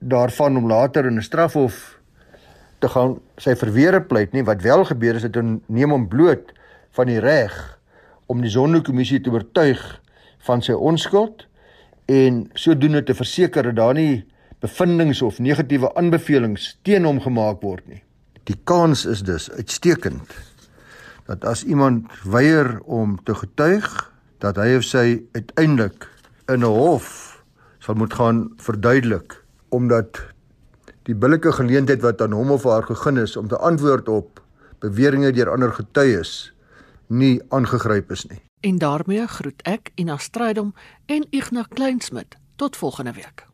daarvan 0.04 0.56
om 0.56 0.66
later 0.68 1.06
in 1.06 1.16
'n 1.16 1.22
strafhof 1.22 2.00
te 2.78 2.88
gaan 2.88 3.20
sy 3.36 3.56
verweere 3.56 4.02
pleit 4.02 4.32
nie 4.32 4.44
wat 4.44 4.62
wel 4.62 4.84
gebeur 4.84 5.14
is 5.14 5.22
dit 5.22 5.68
neem 5.68 5.90
hom 5.90 6.08
bloot 6.08 6.52
van 6.90 7.06
die 7.06 7.20
reg 7.20 7.73
om 8.26 8.40
die 8.40 8.50
Sonderkommissie 8.50 9.20
te 9.20 9.30
oortuig 9.30 9.82
van 10.46 10.62
sy 10.62 10.72
onskuld 10.72 11.46
en 12.10 12.44
sodoende 12.54 13.02
te 13.02 13.14
verseker 13.16 13.70
dat 13.70 13.76
daar 13.76 13.94
nie 13.94 14.24
bevindinge 14.64 15.24
of 15.24 15.38
negatiewe 15.38 15.90
aanbevelings 15.98 16.74
teen 16.82 17.04
hom 17.04 17.20
gemaak 17.20 17.62
word 17.62 17.86
nie. 17.88 18.02
Die 18.48 18.56
kans 18.64 19.04
is 19.08 19.24
dus 19.24 19.50
uitstekend 19.50 20.34
dat 21.28 21.44
as 21.48 21.64
iemand 21.64 22.12
weier 22.28 22.78
om 22.84 23.16
te 23.24 23.34
getuig 23.34 23.88
dat 24.44 24.60
hy 24.60 24.74
of 24.76 24.84
sy 24.84 25.22
uiteindelik 25.32 26.08
in 26.52 26.60
'n 26.60 26.68
hof 26.68 27.40
sal 27.80 27.94
moet 27.94 28.12
gaan 28.12 28.52
verduidelik 28.56 29.40
omdat 29.68 30.20
die 31.04 31.14
billike 31.14 31.52
geleentheid 31.52 32.00
wat 32.02 32.20
aan 32.22 32.32
hom 32.32 32.50
of 32.50 32.64
haar 32.64 32.84
gegee 32.84 33.22
is 33.22 33.36
om 33.36 33.48
te 33.48 33.56
antwoord 33.56 34.08
op 34.08 34.40
beweringe 34.80 35.32
deur 35.32 35.50
ander 35.50 35.72
getuies 35.72 36.53
nie 37.18 37.40
aangegryp 37.48 38.10
is 38.10 38.26
nie. 38.26 38.42
En 38.60 38.78
daarmee 38.78 39.26
groet 39.26 39.62
ek 39.62 39.90
Ina 39.94 40.16
Strydom 40.16 40.74
en 41.06 41.26
Ignas 41.30 41.68
Kleinsmid 41.68 42.36
tot 42.56 42.76
volgende 42.76 43.12
week. 43.12 43.46